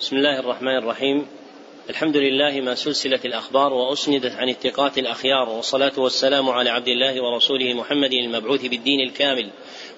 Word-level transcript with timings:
بسم 0.00 0.16
الله 0.16 0.40
الرحمن 0.40 0.76
الرحيم. 0.76 1.26
الحمد 1.90 2.16
لله 2.16 2.60
ما 2.60 2.74
سلسلت 2.74 3.26
الأخبار 3.26 3.72
وأسندت 3.72 4.32
عن 4.32 4.48
الثقات 4.48 4.98
الأخيار 4.98 5.48
والصلاة 5.48 5.92
والسلام 5.96 6.50
على 6.50 6.70
عبد 6.70 6.88
الله 6.88 7.22
ورسوله 7.22 7.74
محمد 7.74 8.12
المبعوث 8.12 8.66
بالدين 8.66 9.00
الكامل 9.00 9.50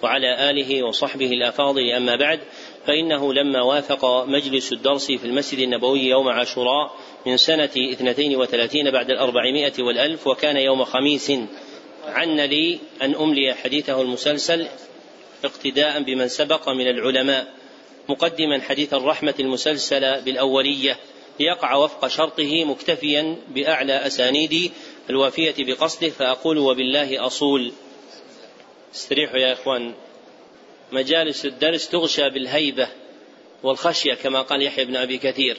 وعلى 0.02 0.50
آله 0.50 0.82
وصحبه 0.82 1.26
الأفاضل. 1.26 1.90
أما 1.92 2.16
بعد 2.16 2.40
فإنه 2.86 3.34
لما 3.34 3.62
وافق 3.62 4.24
مجلس 4.24 4.72
الدرس 4.72 5.06
في 5.06 5.24
المسجد 5.24 5.58
النبوي 5.58 6.00
يوم 6.00 6.28
عاشوراء 6.28 6.96
من 7.26 7.36
سنة 7.36 7.70
اثنتين 7.76 8.36
وثلاثين 8.36 8.90
بعد 8.90 9.10
الأربعمائة 9.10 9.82
والألف 9.82 10.26
وكان 10.26 10.56
يوم 10.56 10.84
خميس. 10.84 11.32
عن 12.04 12.40
لي 12.40 12.78
أن 13.02 13.14
أملي 13.14 13.54
حديثه 13.54 14.02
المسلسل 14.02 14.66
اقتداء 15.44 16.02
بمن 16.02 16.28
سبق 16.28 16.68
من 16.68 16.88
العلماء. 16.88 17.65
مقدما 18.08 18.60
حديث 18.60 18.94
الرحمة 18.94 19.34
المسلسل 19.40 20.20
بالأولية 20.20 20.98
ليقع 21.40 21.74
وفق 21.74 22.06
شرطه 22.06 22.64
مكتفيا 22.64 23.36
بأعلى 23.48 24.06
أسانيد 24.06 24.72
الوافية 25.10 25.54
بقصده 25.58 26.08
فأقول 26.08 26.58
وبالله 26.58 27.26
أصول. 27.26 27.72
استريحوا 28.94 29.38
يا 29.38 29.52
إخوان. 29.52 29.94
مجالس 30.92 31.44
الدرس 31.44 31.88
تغشى 31.88 32.30
بالهيبة 32.30 32.88
والخشية 33.62 34.14
كما 34.14 34.42
قال 34.42 34.62
يحيى 34.62 34.84
بن 34.84 34.96
أبي 34.96 35.18
كثير. 35.18 35.58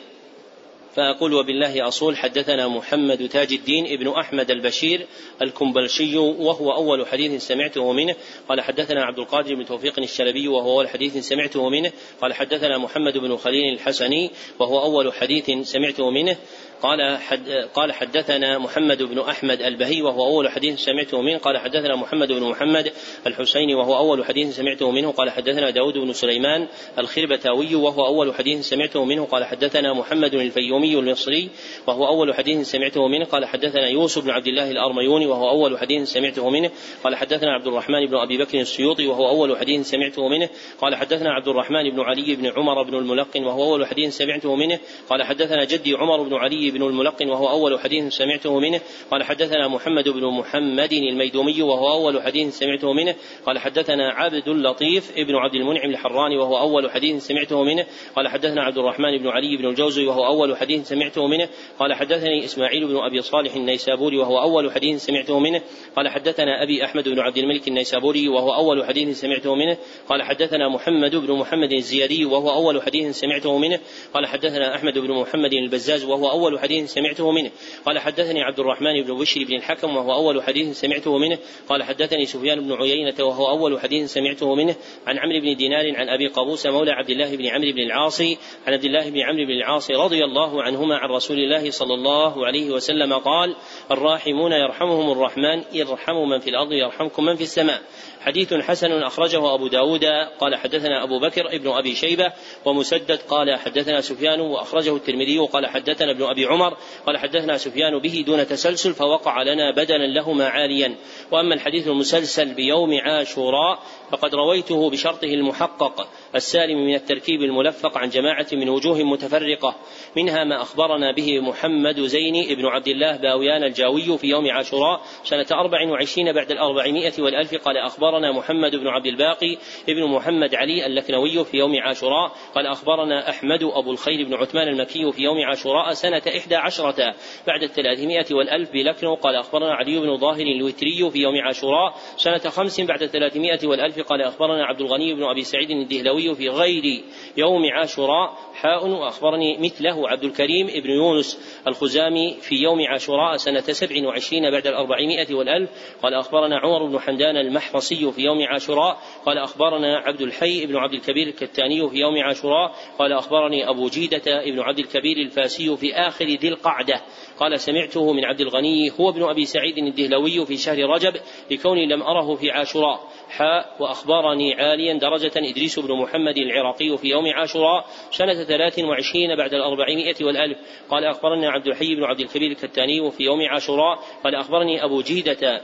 فأقول 0.96 1.34
وبالله 1.34 1.88
أصول. 1.88 2.18
حدثنا 2.18 2.68
محمد 2.68 3.30
تاج 3.30 3.54
الدين 3.54 3.86
ابن 3.86 4.08
أحمد 4.08 4.52
البشير 4.52 5.08
الكنبلشي 5.41 6.18
وهو 6.18 6.72
أول 6.72 7.08
حديث 7.08 7.48
سمعته 7.48 7.94
منه. 7.94 8.16
قال 8.50 8.62
حدثنا 8.62 9.04
عبد 9.04 9.20
القادر 9.20 9.55
بن 9.55 9.66
توفيق 9.66 10.00
الشلبي 10.00 10.48
وهو 10.48 10.72
أول 10.72 10.90
حديث 10.90 11.18
سمعته 11.18 11.70
منه. 11.70 11.92
قال 12.22 12.34
حدثنا 12.34 12.78
محمد 12.78 13.18
بن 13.18 13.38
خليل 13.38 13.73
الحسني 13.73 14.31
وهو 14.59 14.81
أول 14.81 15.14
حديث 15.14 15.50
سمعته 15.68 16.12
منه. 16.12 16.38
قال 16.81 17.17
حد 17.17 17.50
قال 17.73 17.92
حدثنا 17.94 18.58
محمد 18.58 19.03
بن 19.03 19.20
أحمد 19.20 19.61
البهي 19.61 20.02
وهو 20.02 20.25
أول 20.25 20.50
حديث 20.50 20.80
سمعته 20.80 21.22
منه 21.22 21.38
قال 21.38 21.58
حدثنا 21.58 21.95
محمد 21.95 22.31
بن 22.31 22.44
محمد 22.44 22.94
الحسيني 23.28 23.75
وهو 23.75 23.97
أول 23.97 24.25
حديث 24.25 24.56
سمعته 24.56 24.92
منه 24.92 25.11
قال 25.11 25.30
حدثنا 25.30 25.70
داود 25.70 25.98
بن 25.98 26.14
سليمان 26.14 26.67
الخربتاوي 27.00 27.75
وهو 27.75 28.05
أول 28.05 28.36
حديث 28.36 28.70
سمعته 28.70 29.05
منه 29.05 29.25
قال 29.25 29.45
حدثنا 29.45 29.94
محمد 29.94 30.33
الفيومي 30.33 31.00
المصري 31.00 31.50
وهو 31.88 32.08
أول 32.08 32.36
حديث 32.36 32.72
سمعته 32.72 33.08
منه 33.08 33.25
قال 33.25 33.45
حدثنا 33.45 33.88
يوسف 33.88 34.23
بن 34.23 34.30
عبد 34.30 34.48
الله 34.48 34.72
الأرميوني 34.72 35.25
وهو 35.25 35.50
أول 35.50 35.80
حديث 35.80 36.09
سمعته 36.09 36.50
منه 36.50 36.72
قال 37.03 37.16
حدثنا 37.16 37.53
عبد 37.53 37.67
الرحمن 37.67 38.05
بن 38.05 38.16
أبي 38.16 38.38
بكر 38.38 38.59
السيوطي 38.59 39.08
وهو 39.08 39.30
أول 39.30 39.58
حديث 39.58 39.89
سمعته 39.89 40.28
منه 40.28 40.50
قال 40.81 40.95
حدثنا 40.95 41.33
عبد 41.33 41.48
الرحمن 41.48 41.89
بن 41.89 42.00
علي 42.00 42.36
بن 42.36 42.45
عمر 42.45 42.83
بن 42.83 42.95
الملقن 42.95 43.44
وهو 43.44 43.64
أول 43.64 43.86
حديث 43.86 44.17
سمعته 44.17 44.55
منه 44.55 44.80
قال 45.09 45.23
حدثنا 45.23 45.64
جدي 45.64 45.94
عمر 45.94 46.23
بن 46.23 46.33
علي 46.33 46.67
بن 46.72 46.84
الملقن 46.84 47.30
وهو 47.30 47.50
أول 47.50 47.80
حديث 47.80 48.14
سمعته 48.14 48.60
منه. 48.60 48.82
قال 49.12 49.23
حدثنا 49.23 49.68
محمد 49.68 50.10
بن 50.10 50.26
محمد 50.26 50.94
الميدومي 50.94 51.62
وهو 51.62 51.92
أول 51.92 52.22
حديث 52.22 52.58
سمعته 52.58 52.94
منه. 52.94 53.16
قال 53.46 53.60
حدثنا 53.60 54.12
عبد 54.12 54.48
اللطيف 54.48 55.12
ابن 55.18 55.36
عبد 55.36 55.56
المنعم 55.56 55.90
الحراني 55.90 56.38
وهو 56.38 56.58
أول 56.58 56.92
حديث 56.92 57.28
سمعته 57.28 57.64
منه. 57.64 57.86
قال 58.16 58.28
حدثنا 58.28 58.64
عبد 58.64 58.78
الرحمن 58.78 59.18
بن 59.18 59.28
علي 59.28 59.58
بن 59.58 59.66
الجوزي 59.66 60.06
وهو 60.06 60.26
أول 60.26 60.58
حديث 60.58 60.88
سمعته 60.88 61.28
منه. 61.28 61.50
قال 61.80 61.94
حدثني 61.94 62.45
إسماعيل 62.45 62.88
بن 62.88 62.98
أبي 62.98 63.22
صالح 63.22 63.56
النيسابوري 63.56 64.18
وهو 64.18 64.42
أول 64.42 64.72
حديث 64.72 65.06
سمعته 65.06 65.40
منه. 65.40 65.62
قال 65.95 66.10
حدثنا 66.10 66.64
أبي 66.64 66.86
أحمد 66.86 67.10
بن 67.10 67.20
عبد 67.20 67.38
الملك 67.38 67.68
النيسابوري 67.68 68.30
وهو 68.30 68.54
أول 68.54 68.86
حديث 68.86 69.22
سمعته 69.22 69.56
منه. 69.56 69.78
قال 70.10 70.23
حدثنا 70.23 70.70
محمد 70.70 71.16
بن 71.16 71.34
محمد 71.34 71.72
الزيادي 71.73 72.26
وهو 72.26 72.50
أول 72.52 72.82
حديث 72.82 73.20
سمعته 73.20 73.58
منه. 73.58 73.80
قال 74.14 74.26
حدثنا 74.26 74.76
أحمد 74.76 74.98
بن 74.98 75.12
محمد 75.12 75.54
البزاز 75.54 76.06
وهو 76.06 76.30
أول 76.30 76.56
حديث 76.58 76.94
سمعته 76.94 77.31
منه. 77.31 77.52
قال 77.86 78.00
حدثني 78.00 78.44
عبد 78.44 78.59
الرحمن 78.59 79.03
بن 79.03 79.17
بشر 79.17 79.44
بن 79.44 79.55
الحكم 79.55 79.95
وهو 79.95 80.13
أول 80.13 80.43
حديث 80.43 80.80
سمعته 80.80 81.17
منه. 81.17 81.37
قال 81.70 81.83
حدثني 81.83 82.26
سفيان 82.26 82.59
بن 82.59 82.73
عيينة 82.73 83.15
وهو 83.20 83.49
أول 83.49 83.80
حديث 83.80 84.14
سمعته 84.14 84.55
منه. 84.55 84.76
عن 85.08 85.17
عمرو 85.17 85.39
بن 85.42 85.55
دينار 85.55 85.95
عن 85.95 86.09
أبي 86.09 86.27
قابوس 86.27 86.65
مولى 86.65 86.92
عبد 86.92 87.09
الله 87.09 87.36
بن 87.36 87.45
عمرو 87.45 87.71
بن 87.71 87.80
العاص 87.80 88.21
عن 88.67 88.73
عبد 88.73 88.86
الله 88.86 89.09
بن 89.09 89.20
عمرو 89.20 89.45
بن 89.45 89.52
العاص 89.52 89.92
رضي 89.92 90.23
الله 90.23 90.64
عنهما 90.64 90.98
عن 90.98 91.09
رسول 91.09 91.37
الله 91.37 91.71
صلى 91.71 91.93
الله 91.93 92.45
عليه 92.45 92.71
وسلم 92.71 93.14
قال 93.14 93.55
الراحمون 93.92 94.52
يرحمهم 94.52 95.11
الرحمن 95.11 95.64
يرحم 95.73 96.15
من 96.15 96.39
في 96.39 96.49
الأرض 96.49 96.71
يرحمكم 96.71 97.26
من 97.26 97.36
في 97.36 97.43
السماء. 97.43 97.82
حديث 98.21 98.53
حسن 98.53 98.92
أخرجه 98.92 99.53
أبو 99.55 99.67
داود. 99.67 100.05
قال 100.39 100.55
حدثنا 100.55 101.03
أبو 101.03 101.20
بكر 101.20 101.55
ابن 101.55 101.70
أبي 101.70 101.95
شيبة 101.95 102.33
ومسدد. 102.65 103.20
قال 103.30 103.55
حدثنا 103.55 104.02
سفيان 104.02 104.39
وأخرجه 104.39 104.95
الترمذي. 104.95 105.39
وقال 105.39 105.67
حدثنا 105.67 106.11
ابن 106.11 106.23
أبي 106.23 106.45
عمر 106.47 106.77
قال 107.05 107.17
حدثنا 107.17 107.58
سفيان 107.58 107.99
به 107.99 108.23
دون 108.27 108.47
تسلسل 108.47 108.93
فوقع 108.93 109.41
لنا 109.43 109.71
بدلا 109.71 110.08
لهما 110.08 110.47
عاليا. 110.47 110.95
وأما 111.31 111.55
الحديث 111.55 111.87
المسلسل 111.87 112.53
بيوم 112.53 112.99
عاشوراء 113.02 113.80
فقد 114.11 114.35
رويته 114.35 114.89
بشرطه 114.89 115.33
المحقق 115.33 116.08
السالم 116.35 116.85
من 116.85 116.95
التركيب 116.95 117.41
الملفق 117.41 117.97
عن 117.97 118.09
جماعة 118.09 118.47
من 118.53 118.69
وجوه 118.69 119.03
متفرقة. 119.03 119.75
منها 120.15 120.43
ما 120.43 120.61
أخبرنا 120.61 121.11
به 121.11 121.39
محمد 121.39 121.99
زين 121.99 122.52
ابن 122.52 122.65
عبد 122.65 122.87
الله 122.87 123.17
باويان 123.17 123.64
الجاوي 123.64 124.17
في 124.17 124.27
يوم 124.27 124.52
عاشوراء 124.52 125.02
سنة 125.23 125.45
أربع 125.52 125.89
وعشرين 125.91 126.33
بعد 126.33 126.52
الأربعمائة 126.52 127.14
والألف 127.19 127.55
قال 127.55 127.77
أخبرنا 127.77 128.31
محمد 128.31 128.75
بن 128.75 128.88
عبد 128.88 129.06
الباقي 129.06 129.57
ابن 129.89 130.07
محمد 130.09 130.56
علي 130.56 130.85
اللكنوي 130.85 131.45
في 131.45 131.57
يوم 131.57 131.71
عاشوراء 131.75 132.31
قال 132.56 132.68
أخبرنا 132.68 133.29
أحمد 133.29 133.63
أبو 133.63 133.91
الخير 133.91 134.25
بن 134.25 134.33
عثمان 134.33 134.68
المكي 134.68 135.12
في 135.12 135.21
يوم 135.21 135.38
عاشوراء 135.45 135.94
سنة 135.94 136.21
إحدى 136.38 136.56
عشرة 136.56 137.15
بعد 137.48 137.63
الثلاثمائة 137.63 138.25
والألف 138.31 138.71
بلكنو 138.71 139.15
قال 139.15 139.36
أخبرنا 139.36 139.74
علي 139.74 140.00
بن 140.00 140.18
ظاهر 140.18 140.42
الوتري 140.42 141.12
في 141.12 141.19
يوم 141.19 141.36
عاشوراء 141.45 141.94
سنة 142.18 142.38
خمس 142.38 142.81
بعد 142.81 143.03
الثلاثمائة 143.03 143.68
والألف 143.68 144.00
قال 144.00 144.21
أخبرنا 144.21 144.65
عبد 144.65 144.81
الغني 144.81 145.13
بن 145.13 145.24
أبي 145.24 145.44
سعيد 145.44 145.69
الدهلوي 145.69 146.36
في 146.36 146.50
غير 146.50 147.03
يوم 147.38 147.62
عاشوراء 147.74 148.38
حاء 148.53 148.88
وأخبرني 148.88 149.57
مثله 149.57 150.09
عبد 150.09 150.24
الكريم 150.24 150.68
ابن 150.68 150.89
يونس 150.89 151.62
الخزامي 151.68 152.38
في 152.42 152.56
يوم 152.56 152.81
عاشوراء 152.81 153.38
سنة 153.38 153.62
سبع 153.62 154.07
وعشرين 154.07 154.51
بعد 154.51 154.68
الأربعمائة 154.68 155.36
والألف 155.36 155.69
قال 156.03 156.13
أخبرنا 156.13 156.59
عمر 156.59 156.86
بن 156.86 157.00
حمدان 157.00 157.38
المحرصي 157.38 158.12
في 158.12 158.21
يوم 158.21 158.44
عاشوراء 158.44 158.97
قال 159.25 159.38
أخبرنا 159.38 159.97
عبد 159.97 160.21
الحي 160.21 160.65
بن 160.65 160.75
عبد 160.75 160.94
الكبير 160.94 161.27
الكتاني 161.27 161.89
في 161.89 161.97
يوم 161.97 162.18
عاشوراء 162.18 162.75
قال 163.00 163.13
أخبرني 163.13 163.69
أبو 163.69 163.88
جيدة 163.88 164.21
ابن 164.27 164.59
عبد 164.59 164.80
الكبير 164.80 165.18
الفاسي 165.18 165.77
في 165.77 165.94
آخر 165.94 166.26
ذي 166.36 166.48
القعدة. 166.48 167.01
قال 167.39 167.60
سمعته 167.60 168.13
من 168.13 168.25
عبد 168.25 168.42
الغني 168.42 168.92
هو 169.00 169.10
ابن 169.10 169.24
أبي 169.24 169.45
سعيد 169.45 169.77
الدهلوي 169.77 170.45
في 170.45 170.57
شهر 170.57 170.77
رجب 170.77 171.13
لكوني 171.51 171.86
لم 171.86 172.01
أره 172.01 172.36
في 172.36 172.51
عاشوراء. 172.51 173.00
حاء 173.30 173.75
وأخبرني 173.80 174.54
عاليا 174.54 174.94
درجة 174.94 175.31
إدريس 175.36 175.80
بن 175.80 176.01
محمد 176.01 176.38
العراقي 176.38 176.98
في 176.98 177.07
يوم 177.07 177.25
عاشوراء 177.27 177.86
سنة 178.12 178.44
ثلاث 178.44 178.80
وعشرين 178.80 179.36
بعد 179.38 179.54
الأربعمائة 179.54 180.25
والألف. 180.25 180.57
قال 180.89 181.06
أخبرنا 181.06 181.50
عبد 181.50 181.68
الحي 181.68 181.95
بن 181.95 182.04
عبد 182.04 182.19
الكبير 182.19 182.51
الكتاني 182.51 183.12
في 183.12 183.24
يوم 183.24 183.42
عاشوراء. 183.42 184.00
قال 184.24 184.36
أخبرني 184.36 184.83
أبو 184.83 185.01
جيدة 185.01 185.62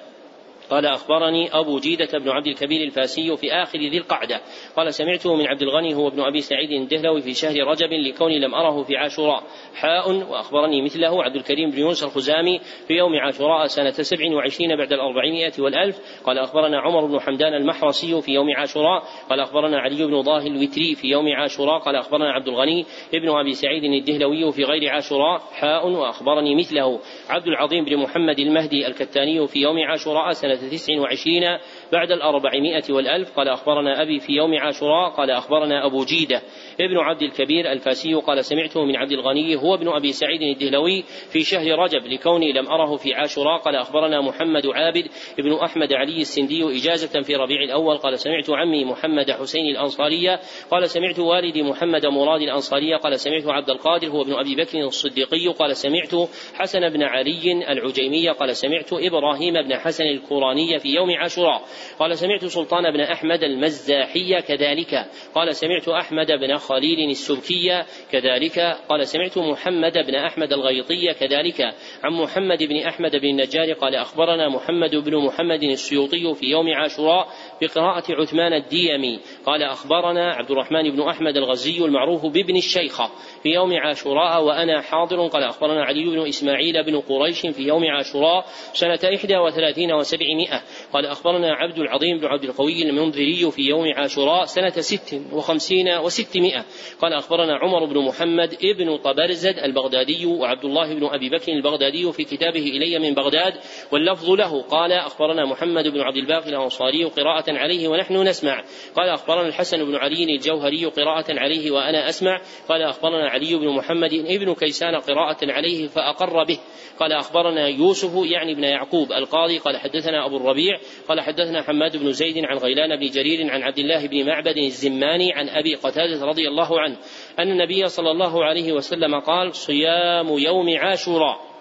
قال 0.74 0.86
أخبرني 0.86 1.50
أبو 1.52 1.80
جيدة 1.80 2.20
بن 2.20 2.30
عبد 2.30 2.48
الكبير 2.48 2.82
الفاسي 2.84 3.38
في 3.38 3.54
آخر 3.54 3.80
ذي 3.80 3.98
القعدة. 3.98 4.42
قال 4.78 4.94
سمعته 4.94 5.36
من 5.36 5.48
عبد 5.48 5.62
الغني 5.62 5.96
هو 5.96 6.08
ابن 6.08 6.22
أبي 6.22 6.42
سعيد 6.42 6.72
الدهلوي 6.72 7.22
في 7.22 7.34
شهر 7.34 7.68
رجب 7.68 7.90
لكوني 7.94 8.40
لم 8.40 8.56
أره 8.56 8.84
في 8.84 8.98
عاشوراء. 8.98 9.44
حاء 9.76 10.12
وأخبرني 10.12 10.82
مثله 10.82 11.24
عبد 11.24 11.36
الكريم 11.36 11.72
بن 11.72 11.80
يونس 11.80 12.04
الخزامي 12.04 12.60
في 12.88 12.94
يوم 12.94 13.16
عاشوراء 13.16 13.68
سنة 13.68 13.92
سبع 13.92 14.36
وعشرين 14.36 14.76
بعد 14.76 14.94
الأربعمائة 14.94 15.52
والألف. 15.60 16.22
قال 16.26 16.38
أخبرنا 16.38 16.80
عمر 16.80 17.06
بن 17.06 17.20
حمدان 17.20 17.54
المحرسي 17.54 18.22
في 18.22 18.32
يوم 18.32 18.48
عاشوراء. 18.58 19.04
قال 19.30 19.40
أخبرنا 19.40 19.80
علي 19.80 20.06
بن 20.06 20.22
ضاه 20.22 20.48
الوتري 20.48 20.96
في 20.96 21.08
يوم 21.08 21.28
عاشوراء. 21.28 21.80
قال 21.80 21.96
أخبرنا 21.96 22.32
عبد 22.32 22.48
الغني 22.48 22.86
ابن 23.14 23.30
أبي 23.30 23.52
سعيد 23.52 23.84
الدهلوي 23.84 24.52
في 24.52 24.64
غير 24.64 24.90
عاشوراء. 24.90 25.42
حاء 25.54 25.88
وأخبرني 25.88 26.56
مثله 26.56 27.00
عبد 27.30 27.48
العظيم 27.48 27.86
بن 27.86 27.98
محمد 27.98 28.40
المهدي 28.40 28.88
الكتاني 28.88 29.48
في 29.48 29.60
يوم 29.60 29.80
عاشوراء 29.80 30.32
سنة 30.32 30.63
تسع 30.70 31.00
وعشرين 31.00 31.44
بعد 31.92 32.12
الأربعمائة 32.12 32.84
والألف. 32.90 33.32
قال 33.36 33.48
أخبرنا 33.48 34.02
أبي 34.02 34.20
في 34.20 34.34
يوم 34.34 34.54
عاشوراء 34.54 35.10
قال 35.10 35.32
أخبرنا 35.32 35.86
أبو 35.86 36.06
جيدة 36.06 36.42
ابن 36.82 36.98
عبد 36.98 37.22
الكبير 37.22 37.72
الفاسي. 37.72 38.14
قال 38.14 38.46
سمعته 38.46 38.86
من 38.86 38.96
عبد 38.96 39.12
الغني 39.12 39.56
هو 39.56 39.76
ابن 39.76 39.88
أبي 39.88 40.12
سعيد 40.12 40.42
الدهلوي 40.42 41.04
في 41.32 41.44
شهر 41.44 41.80
رجب 41.80 42.08
لكوني 42.08 42.54
لم 42.54 42.68
أره 42.68 42.96
في 42.96 43.14
عاشوراء. 43.14 43.60
قال 43.62 43.76
أخبرنا 43.76 44.22
محمد 44.22 44.68
عابد 44.68 45.06
ابن 45.40 45.54
أحمد 45.54 45.94
علي 45.94 46.22
السندي 46.22 46.64
إجازة 46.64 47.22
في 47.22 47.36
ربيع 47.36 47.64
الأول. 47.64 47.98
قال 47.98 48.20
سمعت 48.20 48.50
عمي 48.50 48.86
محمد 48.86 49.32
حسين 49.32 49.66
الأنصارية 49.66 50.40
قال 50.72 50.90
سمعت 50.90 51.20
والدي 51.20 51.64
محمد 51.64 52.06
مراد 52.06 52.42
الأنصارية 52.42 52.96
قال 52.96 53.20
سمعت 53.20 53.48
عبد 53.48 53.70
القادر 53.70 54.08
هو 54.08 54.22
ابن 54.22 54.34
أبي 54.34 54.56
بكر 54.56 54.80
الصديقي. 54.80 55.48
قال 55.48 55.76
سمعت 55.76 56.30
حسن 56.54 56.90
بن 56.90 57.04
علي 57.04 57.52
العجيمي. 57.70 58.30
قال 58.30 58.56
سمعت 58.56 58.94
إبراهيم 58.94 59.54
بن 59.54 59.76
حسن 59.76 60.04
الكرة 60.04 60.43
الطوراني 60.44 60.80
في 60.80 60.90
يوم 60.90 61.10
عاشوراء. 61.12 61.62
قال 62.00 62.18
سمعت 62.18 62.46
سلطان 62.46 62.92
بن 62.92 63.00
أحمد 63.00 63.44
المزاحي 63.44 64.42
كذلك. 64.42 65.06
قال 65.36 65.56
سمعت 65.56 65.88
أحمد 65.88 66.28
بن 66.28 66.58
خليل 66.58 67.10
السبكي 67.10 67.84
كذلك. 68.12 68.60
قال 68.90 69.08
سمعت 69.08 69.38
محمد 69.38 69.94
بن 69.94 70.16
أحمد 70.16 70.54
الغيطي 70.54 71.14
كذلك. 71.14 71.62
عن 72.04 72.14
محمد 72.14 72.64
بن 72.64 72.78
أحمد 72.78 73.12
بن 73.16 73.26
النجار 73.26 73.74
قال 73.74 73.96
أخبرنا 73.96 74.50
محمد 74.50 74.96
بن 74.96 75.18
محمد 75.18 75.64
السيوطي 75.64 76.34
في 76.34 76.46
يوم 76.46 76.74
عاشوراء 76.74 77.28
بقراءة 77.62 78.04
عثمان 78.10 78.54
الديمي. 78.54 79.20
قال 79.46 79.64
أخبرنا 79.64 80.34
عبد 80.34 80.52
الرحمن 80.52 80.92
بن 80.92 81.02
أحمد 81.02 81.38
الغزي 81.38 81.86
المعروف 81.86 82.26
بابن 82.26 82.56
الشيخة 82.56 83.12
في 83.44 83.50
يوم 83.50 83.74
عاشوراء 83.74 84.44
وأنا 84.44 84.82
حاضر. 84.82 85.28
قال 85.28 85.44
أخبرنا 85.44 85.84
علي 85.84 86.04
بن 86.04 86.28
إسماعيل 86.28 86.84
بن 86.84 87.00
قريش 87.00 87.42
في 87.42 87.64
يوم 87.64 87.84
عاشوراء 87.86 88.46
سنة 88.74 89.00
إحدى 89.16 89.38
وثلاثين 89.38 89.92
وسبعمائة 90.34 90.62
قال 90.94 91.06
أخبرنا 91.06 91.54
عبد 91.54 91.78
العظيم 91.78 92.20
بن 92.20 92.26
عبد 92.26 92.44
القوي 92.44 92.84
المنذري 92.84 93.52
في 93.52 93.62
يوم 93.62 93.94
عاشوراء 93.96 94.46
سنة 94.46 94.70
ست 94.70 95.22
وخمسين 95.32 95.98
وستمائة. 95.98 96.66
قال 97.02 97.14
أخبرنا 97.14 97.58
عمر 97.58 97.86
بن 97.86 97.98
محمد 98.00 98.58
ابن 98.64 98.98
طبرزد 98.98 99.60
البغدادي 99.60 100.26
وعبد 100.26 100.66
الله 100.66 100.94
بن 100.94 101.06
أبي 101.06 101.30
بكر 101.30 101.52
البغدادي 101.52 102.12
في 102.12 102.24
كتابه 102.24 102.60
إلي 102.60 103.00
من 103.00 103.14
بغداد 103.14 103.54
واللفظ 103.92 104.30
له. 104.30 104.62
قال 104.62 104.92
أخبرنا 104.92 105.46
محمد 105.46 105.88
بن 105.88 106.02
عبد 106.02 106.18
الباقي 106.18 106.50
الأنصاري 106.50 107.04
قراءة 107.04 107.46
عليه 107.48 107.88
ونحن 107.88 108.28
نسمع. 108.28 108.64
قال 108.96 109.10
أخبرنا 109.10 109.48
الحسن 109.48 109.86
بن 109.86 109.96
علي 109.96 110.24
الجوهري 110.24 110.86
قراءة 110.86 111.26
عليه 111.30 111.72
وأنا 111.72 112.10
أسمع. 112.10 112.42
قال 112.70 112.82
أخبرنا 112.82 113.30
علي 113.30 113.56
بن 113.56 113.70
محمد 113.70 114.14
ابن 114.14 114.54
كيسان 114.54 114.96
قراءة 114.96 115.52
عليه 115.52 115.88
فأقر 115.88 116.44
به. 116.44 116.60
قال 117.00 117.14
أخبرنا 117.14 117.68
يوسف 117.68 118.12
يعني 118.32 118.56
بن 118.56 118.64
يعقوب 118.64 119.12
القاضي. 119.12 119.58
قال 119.58 119.78
حدثنا 119.78 120.23
أبو 120.26 120.38
الربيع 120.38 120.78
قال 121.08 121.22
حدثنا 121.22 121.64
حماد 121.64 121.98
بن 121.98 122.12
زيد 122.12 122.46
عن 122.46 122.58
غيلان 122.58 123.00
بن 123.00 123.06
جرير 123.06 123.52
عن 123.52 123.64
عبد 123.64 123.80
الله 123.80 124.08
بن 124.08 124.26
معبد 124.26 124.58
الزماني 124.58 125.34
عن 125.34 125.50
أبي 125.50 125.76
قتادة 125.76 126.26
رضي 126.26 126.48
الله 126.48 126.80
عنه 126.80 126.98
أن 127.40 127.52
النبي 127.52 127.88
صلى 127.88 128.12
الله 128.12 128.46
عليه 128.46 128.72
وسلم 128.72 129.20
قال 129.20 129.56
صيام 129.56 130.28
يوم 130.38 130.78
عاشوراء. 130.78 131.54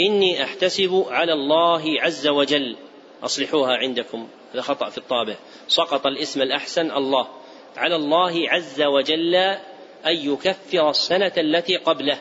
إني 0.00 0.42
أحتسب 0.42 1.04
على 1.10 1.32
الله 1.32 1.82
عز 2.00 2.26
وجل. 2.28 2.76
أصلحوها 3.22 3.76
عندكم. 3.76 4.28
هذا 4.52 4.62
خطأ 4.62 4.88
في 4.88 4.98
الطابع. 4.98 5.36
سقط 5.68 6.06
الاسم 6.06 6.42
الأحسن 6.42 6.90
الله. 6.90 7.28
على 7.76 7.96
الله 7.96 8.50
عز 8.50 8.82
وجل 8.82 9.34
أن 10.06 10.16
يكفر 10.32 10.90
السنة 10.90 11.32
التي 11.38 11.76
قبله. 11.76 12.18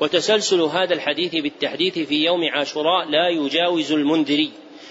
وتسلسل 0.00 0.60
هذا 0.60 0.94
الحديث 0.94 1.36
بالتحديث 1.36 1.98
في 1.98 2.24
يوم 2.24 2.40
عاشوراء 2.52 3.08
لا 3.08 3.28
يجاوز 3.28 3.92
المنذري. 3.92 4.50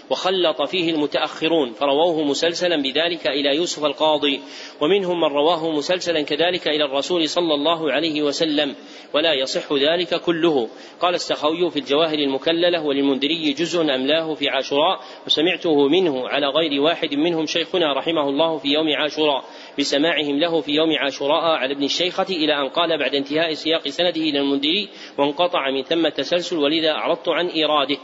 وخلط 0.10 0.62
فيه 0.62 0.92
المتأخرون 0.92 1.74
فرووه 1.74 2.24
مسلسلا 2.24 2.82
بذلك 2.82 3.28
إلى 3.28 3.56
يوسف 3.56 3.86
القاضي 3.86 4.42
ومنهم 4.82 5.22
من 5.22 5.28
رواه 5.28 5.72
مسلسلا 5.72 6.22
كذلك 6.22 6.68
إلى 6.68 6.86
الرسول 6.86 7.30
صلى 7.30 7.54
الله 7.54 7.92
عليه 7.92 8.22
وسلم 8.22 8.76
ولا 9.14 9.34
يصح 9.34 9.74
ذلك 9.74 10.22
كله. 10.22 10.70
قال 11.02 11.16
السخوي 11.16 11.72
في 11.72 11.80
الجواهر 11.80 12.20
المكللة 12.20 12.84
وللمنذري 12.84 13.54
جزء 13.54 13.82
أملاه 13.82 14.34
في 14.34 14.50
عاشوراء؟ 14.50 15.00
وسمعته 15.26 15.88
منه 15.88 16.30
على 16.30 16.48
غير 16.48 16.82
واحد 16.82 17.14
منهم 17.14 17.46
شيخنا 17.46 17.94
رحمه 17.94 18.30
الله 18.30 18.58
في 18.58 18.68
يوم 18.68 18.88
عاشوراء. 18.96 19.44
بسماعهم 19.80 20.40
له 20.40 20.62
في 20.62 20.72
يوم 20.72 20.90
عاشوراء 21.00 21.44
على 21.44 21.74
ابن 21.74 21.84
الشيخة 21.84 22.28
إلى 22.30 22.54
أن 22.54 22.70
قال 22.70 23.00
بعد 23.00 23.16
انتهاء 23.16 23.54
سياق 23.54 23.88
سنده 23.88 24.22
إلى 24.22 24.40
المنذري 24.40 24.90
وانقطع 25.18 25.72
من 25.72 25.84
ثم 25.84 26.06
التسلسل 26.06 26.58
ولذا 26.58 26.92
أعرضت 26.92 27.30
عن 27.30 27.48
إيراده 27.48 27.98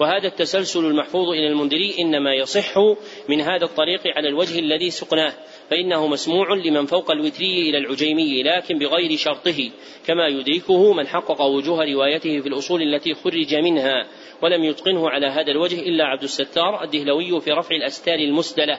وهذا 0.00 0.28
التسلسل 0.28 0.84
المحفوظ 0.84 1.28
إلى 1.28 1.46
المنذري 1.46 1.94
إنما 1.98 2.34
يصح 2.34 2.78
من 3.28 3.40
هذا 3.40 3.64
الطريق 3.64 4.00
على 4.16 4.28
الوجه 4.28 4.58
الذي 4.58 4.90
سقناه 4.90 5.32
فإنه 5.70 6.06
مسموع 6.06 6.54
لمن 6.54 6.86
فوق 6.86 7.10
الوتري 7.10 7.70
إلى 7.70 7.78
العجيمي 7.78 8.42
لكن 8.42 8.78
بغير 8.78 9.16
شرطه 9.16 9.70
كما 10.06 10.26
يدركه 10.26 10.92
من 10.92 11.06
حقق 11.06 11.42
وجوه 11.42 11.84
روايته 11.84 12.40
في 12.40 12.48
الأصول 12.48 12.82
التي 12.82 13.14
خرج 13.14 13.54
منها 13.54 14.06
ولم 14.42 14.64
يتقنه 14.64 15.10
على 15.10 15.26
هذا 15.26 15.50
الوجه 15.50 15.80
إلا 15.80 16.04
عبد 16.04 16.22
الستار 16.22 16.84
الدهلوي 16.84 17.40
في 17.40 17.50
رفع 17.50 17.76
الأستار 17.76 18.18
المسدلة. 18.18 18.78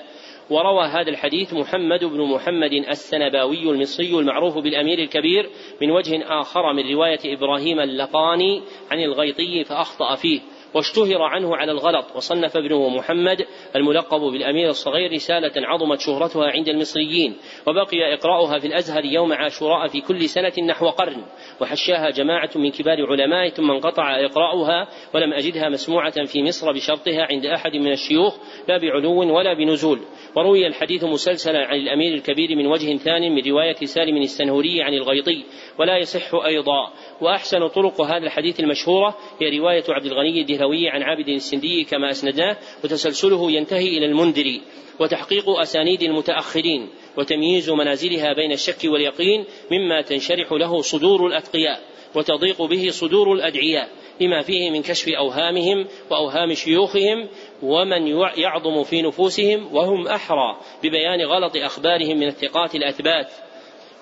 وروى 0.50 0.86
هذا 0.86 1.10
الحديث 1.10 1.54
محمد 1.54 2.04
بن 2.04 2.22
محمد 2.22 2.74
السنباوي 2.90 3.64
المصري 3.64 4.20
المعروف 4.20 4.58
بالأمير 4.58 5.00
الكبير 5.00 5.50
من 5.82 5.92
وجه 5.92 6.42
آخر 6.42 6.74
من 6.74 6.94
رواية 6.94 7.20
إبراهيم 7.26 7.80
اللقاني 7.80 8.62
عن 8.92 9.00
الغيطي 9.00 9.64
فأخطأ 9.64 10.16
فيه. 10.16 10.42
واشتهر 10.74 11.22
عنه 11.22 11.56
على 11.56 11.72
الغلط 11.72 12.06
وصنف 12.16 12.58
ابنه 12.58 12.90
محمد 12.90 13.46
الملقب 13.76 14.20
بالأمير 14.20 14.70
الصغير 14.70 15.12
رسالة 15.12 15.52
عظمت 15.58 16.00
شهرتها 16.00 16.46
عند 16.46 16.70
المصريين 16.70 17.38
وبقي 17.68 18.14
إقراؤها 18.14 18.60
في 18.60 18.68
الأزهر 18.68 19.06
يوم 19.06 19.34
عاشوراء 19.34 19.88
في 19.88 20.02
كل 20.02 20.30
سنة 20.30 20.54
نحو 20.68 20.90
قرن 20.90 21.24
وحشاها 21.62 22.10
جماعة 22.10 22.50
من 22.56 22.72
كبار 22.72 23.06
علماء 23.12 23.50
ثم 23.50 23.72
انقطع 23.72 24.26
إقراؤها 24.26 24.88
ولم 25.14 25.34
أجدها 25.34 25.70
مسموعة 25.70 26.26
في 26.26 26.44
مصر 26.44 26.72
بشرطها 26.72 27.28
عند 27.32 27.46
أحد 27.46 27.76
من 27.76 27.92
الشيوخ 27.92 28.38
لا 28.68 28.78
بعلو 28.78 29.38
ولا 29.38 29.54
بنزول. 29.54 30.00
وروي 30.36 30.68
الحديث 30.68 31.04
مسلسلا 31.04 31.66
عن 31.66 31.76
الأمير 31.76 32.14
الكبير 32.14 32.56
من 32.56 32.68
وجه 32.68 32.98
ثاني 32.98 33.30
من 33.30 33.42
رواية 33.52 33.76
سالم 33.76 34.18
السنهوري 34.18 34.82
عن 34.82 34.94
الغيطي 34.94 35.44
ولا 35.80 35.98
يصح 35.98 36.46
أيضا. 36.46 36.94
وأحسن 37.22 37.68
طرق 37.68 38.02
هذا 38.02 38.26
الحديث 38.26 38.60
المشهورة 38.60 39.16
هي 39.42 39.60
رواية 39.60 39.84
عبد 39.90 40.06
الغني 40.06 40.44
الدهلوي 40.60 40.90
عن 40.90 41.04
عابد 41.04 41.30
السندي 41.30 41.84
كما 41.84 42.10
أسندناه 42.10 42.58
وتسلسله 42.84 43.52
ينتهي 43.52 43.98
إلى 43.98 44.06
المنذري 44.06 44.62
وتحقيق 45.00 45.50
أسانيد 45.50 46.02
المتأخرين 46.02 46.90
وتمييز 47.18 47.70
منازلها 47.70 48.34
بين 48.34 48.52
الشك 48.52 48.84
واليقين 48.84 49.46
مما 49.72 50.02
تنشرح 50.02 50.52
له 50.52 50.82
صدور 50.82 51.28
الأتقياء 51.28 51.80
وتضيق 52.16 52.62
به 52.62 52.90
صدور 52.90 53.34
الأدعياء 53.34 53.90
لما 54.22 54.42
فيه 54.42 54.72
من 54.72 54.82
كشف 54.82 55.08
أوهامهم 55.08 55.88
وأوهام 56.12 56.54
شيوخهم 56.54 57.30
ومن 57.64 58.08
يعظم 58.38 58.84
في 58.84 59.02
نفوسهم 59.02 59.76
وهم 59.76 60.08
أحرى 60.08 60.58
ببيان 60.84 61.22
غلط 61.22 61.56
أخبارهم 61.56 62.18
من 62.18 62.28
الثقات 62.28 62.76
الأثبات. 62.76 63.28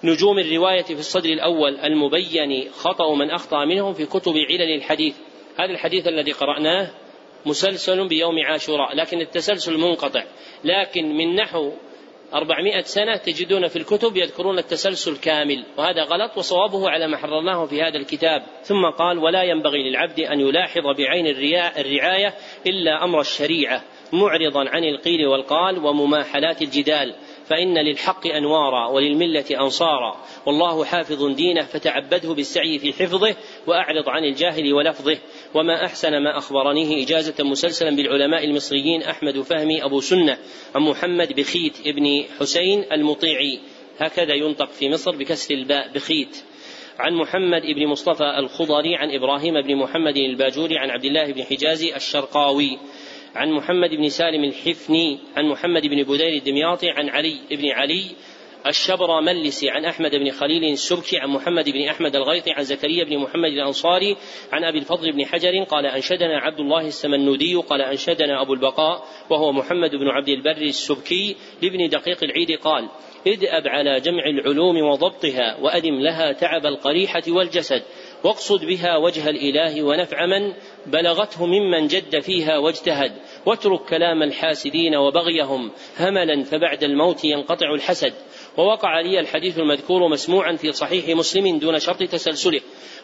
نجوم 0.03 0.39
الرواية 0.39 0.83
في 0.83 0.99
الصدر 0.99 1.29
الأول 1.29 1.79
المبين 1.79 2.71
خطأ 2.71 3.15
من 3.15 3.31
أخطأ 3.31 3.65
منهم 3.65 3.93
في 3.93 4.05
كتب 4.05 4.33
علل 4.49 4.75
الحديث 4.75 5.15
هذا 5.59 5.71
الحديث 5.71 6.07
الذي 6.07 6.31
قرأناه 6.31 6.89
مسلسل 7.45 8.07
بيوم 8.07 8.35
عاشوراء 8.45 8.95
لكن 8.95 9.21
التسلسل 9.21 9.77
منقطع. 9.77 10.23
لكن 10.63 11.17
من 11.17 11.35
نحو 11.35 11.71
أربعمائة 12.33 12.81
سنة 12.81 13.17
تجدون 13.17 13.67
في 13.67 13.75
الكتب 13.75 14.17
يذكرون 14.17 14.59
التسلسل 14.59 15.17
كامل 15.17 15.65
وهذا 15.77 16.03
غلط 16.03 16.37
وصوابه 16.37 16.89
على 16.89 17.07
ما 17.07 17.17
حررناه 17.17 17.65
في 17.65 17.81
هذا 17.81 17.97
الكتاب. 17.97 18.43
ثم 18.63 18.85
قال 18.85 19.17
ولا 19.17 19.43
ينبغي 19.43 19.89
للعبد 19.89 20.19
أن 20.19 20.39
يلاحظ 20.39 20.83
بعين 20.97 21.27
الرعاية 21.77 22.33
إلا 22.67 23.03
أمر 23.03 23.19
الشريعة 23.19 23.81
معرضا 24.13 24.69
عن 24.69 24.83
القيل 24.83 25.27
والقال 25.27 25.85
ومماحلات 25.85 26.61
الجدال. 26.61 27.15
فإن 27.49 27.77
للحق 27.77 28.27
أنوارا 28.27 28.87
وللملة 28.87 29.45
أنصارا 29.51 30.15
والله 30.45 30.85
حافظ 30.85 31.25
دينه 31.25 31.61
فتعبده 31.61 32.33
بالسعي 32.33 32.79
في 32.79 32.93
حفظه 32.93 33.35
وأعرض 33.67 34.09
عن 34.09 34.23
الجاهل 34.23 34.73
ولفظه. 34.73 35.17
وما 35.57 35.85
أحسن 35.85 36.17
ما 36.17 36.37
أخبرنيه 36.37 37.03
إجازة 37.03 37.43
مسلسلا 37.43 37.95
بالعلماء 37.95 38.45
المصريين 38.45 39.03
أحمد 39.03 39.41
فهمي 39.41 39.83
أبو 39.83 40.01
سنة 40.01 40.37
عن 40.75 40.81
محمد 40.81 41.33
بخيت 41.33 41.87
ابن 41.87 42.23
حسين 42.39 42.85
المطيعي. 42.91 43.59
هكذا 43.97 44.33
ينطق 44.33 44.71
في 44.71 44.89
مصر 44.89 45.15
بكسر 45.15 45.53
الباء 45.53 45.93
بخيت. 45.93 46.37
عن 46.99 47.13
محمد 47.13 47.61
بن 47.61 47.87
مصطفى 47.87 48.39
الخضري 48.39 48.95
عن 48.95 49.11
إبراهيم 49.11 49.61
بن 49.61 49.75
محمد 49.75 50.17
الباجوري 50.17 50.77
عن 50.77 50.89
عبد 50.89 51.05
الله 51.05 51.31
بن 51.31 51.43
حجازي 51.43 51.95
الشرقاوي. 51.95 52.77
عن 53.35 53.51
محمد 53.51 53.89
بن 53.89 54.09
سالم 54.09 54.43
الحفني 54.43 55.19
عن 55.35 55.45
محمد 55.45 55.81
بن 55.81 56.03
بدير 56.03 56.33
الدمياطي 56.33 56.89
عن 56.89 57.09
علي 57.09 57.39
بن 57.51 57.69
علي 57.69 58.05
الشبر 58.67 59.21
ملسي 59.21 59.69
عن 59.69 59.85
أحمد 59.85 60.11
بن 60.11 60.31
خليل 60.31 60.63
السبكي 60.63 61.17
عن 61.17 61.29
محمد 61.29 61.69
بن 61.69 61.87
أحمد 61.87 62.15
الغيطي 62.15 62.51
عن 62.51 62.63
زكريا 62.63 63.03
بن 63.03 63.17
محمد 63.17 63.51
الأنصاري 63.51 64.17
عن 64.51 64.63
أبي 64.63 64.77
الفضل 64.77 65.11
بن 65.11 65.25
حجر 65.25 65.63
قال 65.63 65.85
أنشدنا 65.85 66.39
عبد 66.39 66.59
الله 66.59 66.87
السمنودي 66.87 67.55
قال 67.55 67.81
أنشدنا 67.81 68.41
أبو 68.41 68.53
البقاء 68.53 69.03
وهو 69.29 69.51
محمد 69.51 69.91
بن 69.95 70.07
عبد 70.07 70.29
البر 70.29 70.61
السبكي 70.61 71.35
لابن 71.61 71.89
دقيق 71.89 72.23
العيد 72.23 72.51
قال 72.51 72.89
ادأب 73.27 73.67
على 73.67 73.99
جمع 73.99 74.25
العلوم 74.25 74.77
وضبطها 74.77 75.57
وأدم 75.61 75.99
لها 75.99 76.31
تعب 76.31 76.65
القريحة 76.65 77.23
والجسد 77.27 77.83
واقصد 78.23 78.65
بها 78.65 78.97
وجه 78.97 79.29
الإله 79.29 79.83
ونفع 79.83 80.25
من 80.25 80.53
بلغته 80.85 81.45
ممن 81.45 81.87
جد 81.87 82.19
فيها 82.19 82.57
واجتهد 82.57 83.11
واترك 83.45 83.79
كلام 83.89 84.23
الحاسدين 84.23 84.95
وبغيهم 84.95 85.71
هملا 85.99 86.43
فبعد 86.43 86.83
الموت 86.83 87.25
ينقطع 87.25 87.73
الحسد. 87.73 88.13
ووقع 88.57 88.99
لي 89.01 89.19
الحديث 89.19 89.59
المذكور 89.59 90.07
مسموعا 90.07 90.55
في 90.55 90.71
صحيح 90.71 91.17
مسلم 91.17 91.59
دون 91.59 91.79
شرط 91.79 92.03
تسلسله 92.03 92.61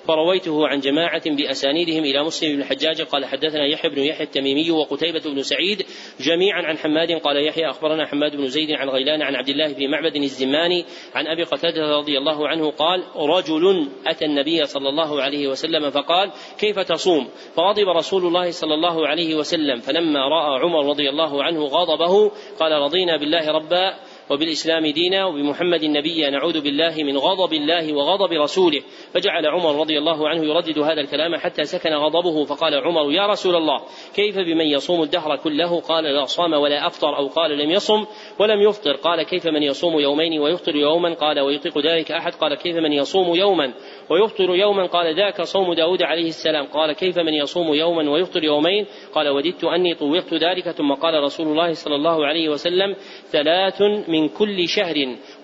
فرويته 0.07 0.67
عن 0.67 0.79
جماعة 0.79 1.21
بأسانيدهم 1.25 2.03
إلى 2.03 2.23
مسلم 2.23 2.55
بن 2.55 2.61
الحجاج 2.61 3.01
قال 3.01 3.25
حدثنا 3.25 3.65
يحيى 3.65 3.91
بن 3.91 3.99
يحيى 3.99 4.23
التميمي 4.23 4.71
وقتيبة 4.71 5.19
بن 5.19 5.41
سعيد 5.41 5.85
جميعا 6.19 6.61
عن 6.61 6.77
حماد 6.77 7.11
قال 7.11 7.47
يحيى 7.47 7.69
أخبرنا 7.69 8.07
حماد 8.07 8.35
بن 8.35 8.47
زيد 8.47 8.71
عن 8.71 8.89
غيلان 8.89 9.21
عن 9.21 9.35
عبد 9.35 9.49
الله 9.49 9.73
بن 9.73 9.91
معبد 9.91 10.15
الزماني 10.15 10.85
عن 11.15 11.27
أبي 11.27 11.43
قتادة 11.43 11.97
رضي 11.97 12.17
الله 12.17 12.47
عنه 12.47 12.71
قال 12.71 13.03
رجل 13.15 13.87
أتى 14.07 14.25
النبي 14.25 14.65
صلى 14.65 14.89
الله 14.89 15.21
عليه 15.21 15.47
وسلم 15.47 15.89
فقال 15.89 16.31
كيف 16.59 16.79
تصوم؟ 16.79 17.29
فغضب 17.55 17.89
رسول 17.97 18.25
الله 18.25 18.51
صلى 18.51 18.73
الله 18.73 19.07
عليه 19.07 19.35
وسلم 19.35 19.79
فلما 19.79 20.19
رأى 20.19 20.59
عمر 20.59 20.89
رضي 20.89 21.09
الله 21.09 21.43
عنه 21.43 21.65
غضبه 21.65 22.31
قال 22.59 22.71
رضينا 22.71 23.17
بالله 23.17 23.51
ربا 23.51 23.93
وبالإسلام 24.29 24.87
دينا 24.87 25.25
وبمحمد 25.25 25.85
نبيا 25.85 26.29
نعوذ 26.29 26.61
بالله 26.61 27.03
من 27.03 27.17
غضب 27.17 27.53
الله 27.53 27.93
وغضب 27.93 28.31
رسوله. 28.33 28.81
فجعل 29.13 29.45
عمر 29.45 29.79
رضي 29.79 29.97
الله 29.97 30.29
عنه 30.29 30.45
يردد 30.45 30.79
هذا 30.79 31.01
الكلام 31.01 31.35
حتى 31.35 31.63
سكن 31.63 31.93
غضبه 31.93 32.45
فقال 32.45 32.75
عمر 32.75 33.11
يا 33.11 33.27
رسول 33.27 33.55
الله 33.55 33.81
كيف 34.15 34.37
بمن 34.37 34.65
يصوم 34.65 35.03
الدهر 35.03 35.35
كله؟ 35.35 35.79
قال 35.79 36.03
لا 36.03 36.25
صام 36.25 36.53
ولا 36.53 36.87
أفطر. 36.87 37.17
أو 37.17 37.27
قال 37.27 37.57
لم 37.57 37.71
يصم 37.71 38.05
ولم 38.39 38.61
يفطر. 38.61 38.95
قال 38.95 39.23
كيف 39.23 39.47
من 39.47 39.63
يصوم 39.63 39.99
يومين 39.99 40.39
ويفطر 40.39 40.75
يوما؟ 40.75 41.13
قال 41.13 41.39
ويطيق 41.39 41.77
ذلك 41.77 42.11
أحد. 42.11 42.35
قال 42.35 42.55
كيف 42.55 42.75
من 42.75 42.93
يصوم 42.93 43.35
يوما 43.35 43.73
ويفطر 44.09 44.55
يوما؟ 44.55 44.85
قال 44.85 45.15
ذاك 45.15 45.41
صوم 45.41 45.73
داود 45.73 46.03
عليه 46.03 46.27
السلام. 46.27 46.65
قال 46.65 46.93
كيف 46.93 47.17
من 47.17 47.33
يصوم 47.33 47.73
يوما 47.73 48.11
ويفطر 48.11 48.43
يومين؟ 48.43 48.85
قال 49.13 49.29
وددت 49.29 49.63
أني 49.63 49.95
طوقت 49.95 50.33
ذلك. 50.33 50.69
ثم 50.69 50.93
قال 50.93 51.23
رسول 51.23 51.47
الله 51.47 51.73
صلى 51.73 51.95
الله 51.95 52.25
عليه 52.25 52.49
وسلم 52.49 52.95
ثلاث 53.31 53.81
من 54.13 54.29
كل 54.29 54.67
شهر 54.67 54.95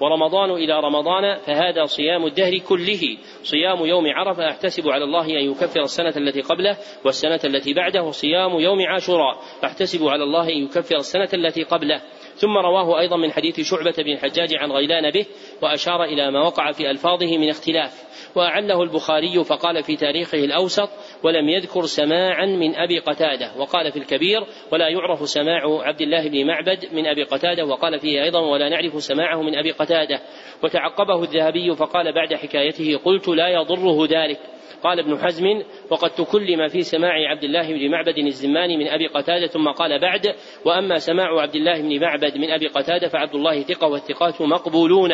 ورمضان 0.01 0.49
إلى 0.51 0.79
رمضان 0.79 1.37
فهذا 1.37 1.83
صيام 1.85 2.25
الدهر 2.25 2.57
كله. 2.57 3.01
صيام 3.43 3.85
يوم 3.85 4.05
عرفة 4.07 4.49
أحتسب 4.49 4.89
على 4.89 5.03
الله 5.03 5.25
أن 5.25 5.51
يكفر 5.51 5.81
السنة 5.81 6.13
التي 6.17 6.41
قبله 6.41 6.77
والسنة 7.05 7.39
التي 7.45 7.73
بعده 7.73 8.03
وصيام 8.03 8.59
يوم 8.59 8.79
عاشوراء 8.87 9.37
أحتسب 9.65 10.07
على 10.07 10.23
الله 10.23 10.49
أن 10.49 10.63
يكفر 10.63 10.95
السنة 10.95 11.29
التي 11.33 11.63
قبله. 11.63 12.01
ثم 12.39 12.57
رواه 12.57 12.99
أيضا 12.99 13.17
من 13.17 13.31
حديث 13.31 13.61
شعبة 13.61 13.93
بن 13.97 14.11
الحجاج 14.11 14.55
عن 14.55 14.71
غيلان 14.71 15.11
به 15.11 15.25
وأشار 15.61 16.03
إلى 16.03 16.31
ما 16.31 16.41
وقع 16.41 16.71
في 16.71 16.91
ألفاظه 16.91 17.37
من 17.37 17.49
اختلاف 17.49 18.09
وأعله 18.35 18.83
البخاري 18.83 19.43
فقال 19.43 19.83
في 19.83 19.95
تاريخه 19.95 20.37
الأوسط 20.37 20.89
ولم 21.23 21.49
يذكر 21.49 21.81
سماعا 21.81 22.45
من 22.45 22.75
أبي 22.75 22.99
قتادة 22.99 23.51
وقال 23.57 23.91
في 23.91 23.99
الكبير 23.99 24.43
ولا 24.71 24.89
يعرف 24.89 25.29
سماع 25.29 25.61
عبد 25.81 26.01
الله 26.01 26.29
بن 26.29 26.47
معبد 26.47 26.85
من 26.93 27.05
أبي 27.05 27.23
قتادة 27.23 27.65
وقال 27.65 27.99
فيه 27.99 28.23
أيضا 28.23 28.39
ولا 28.39 28.69
نعرف 28.69 29.03
سماعه 29.03 29.41
من 29.41 29.55
أبي 29.55 29.71
قتادة 29.71 30.21
وتعقبه 30.63 31.23
الذهبي 31.23 31.75
فقال 31.75 32.13
بعد 32.13 32.33
حكايته 32.33 32.97
قلت 33.05 33.27
لا 33.27 33.47
يضره 33.47 34.07
ذلك 34.07 34.39
قال 34.83 34.99
ابن 34.99 35.17
حزم 35.17 35.45
وقد 35.91 36.09
تكلم 36.09 36.67
في 36.67 36.81
سماع 36.81 37.29
عبد 37.29 37.43
الله 37.43 37.73
بن 37.73 37.91
معبد 37.91 38.17
الزماني 38.17 38.77
من 38.77 38.87
أبي 38.87 39.07
قتادة 39.07 39.47
ثم 39.47 39.67
قال 39.67 39.99
بعد 39.99 40.35
وأما 40.65 40.95
سماع 40.95 41.41
عبد 41.41 41.55
الله 41.55 41.81
بن 41.81 41.99
معبد 42.01 42.37
من 42.37 42.51
أبي 42.51 42.67
قتادة 42.67 43.07
فعبد 43.07 43.35
الله 43.35 43.61
ثقة 43.61 43.87
والثقات 43.87 44.41
مقبولون 44.41 45.09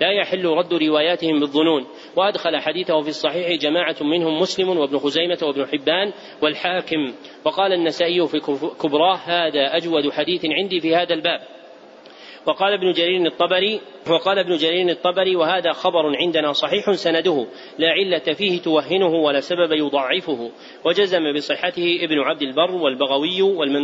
لا 0.00 0.12
يحل 0.12 0.44
رد 0.44 0.74
رواياتهم 0.74 1.40
بالظنون. 1.40 1.86
وأدخل 2.16 2.56
حديثه 2.56 3.00
في 3.00 3.08
الصحيح 3.08 3.60
جماعة 3.60 3.96
منهم 4.00 4.40
مسلم 4.40 4.68
وابن 4.68 4.98
خزيمة 4.98 5.38
وابن 5.42 5.66
حبان 5.66 6.12
والحاكم 6.42 7.14
وقال 7.44 7.72
النسائي 7.72 8.26
في 8.26 8.40
كبراه 8.82 9.16
هذا 9.16 9.76
أجود 9.76 10.10
حديث 10.10 10.46
عندي 10.46 10.80
في 10.80 10.96
هذا 10.96 11.14
الباب. 11.14 11.57
وقال 12.48 12.72
ابن 12.72 12.92
جرير 12.92 13.26
الطبري 13.26 13.80
وقال 14.10 14.38
ابن 14.38 14.56
جرير 14.56 14.88
الطبري 14.88 15.36
وهذا 15.36 15.72
خبر 15.72 16.16
عندنا 16.16 16.52
صحيح 16.52 16.92
سنده 16.92 17.46
لا 17.78 17.88
علة 17.90 18.34
فيه 18.34 18.60
توهنه 18.60 19.14
ولا 19.14 19.40
سبب 19.40 19.72
يضعفه. 19.72 20.50
وجزم 20.84 21.32
بصحته 21.32 21.98
ابن 22.02 22.18
عبد 22.18 22.42
البر 22.42 22.70
والبغوي 22.70 23.42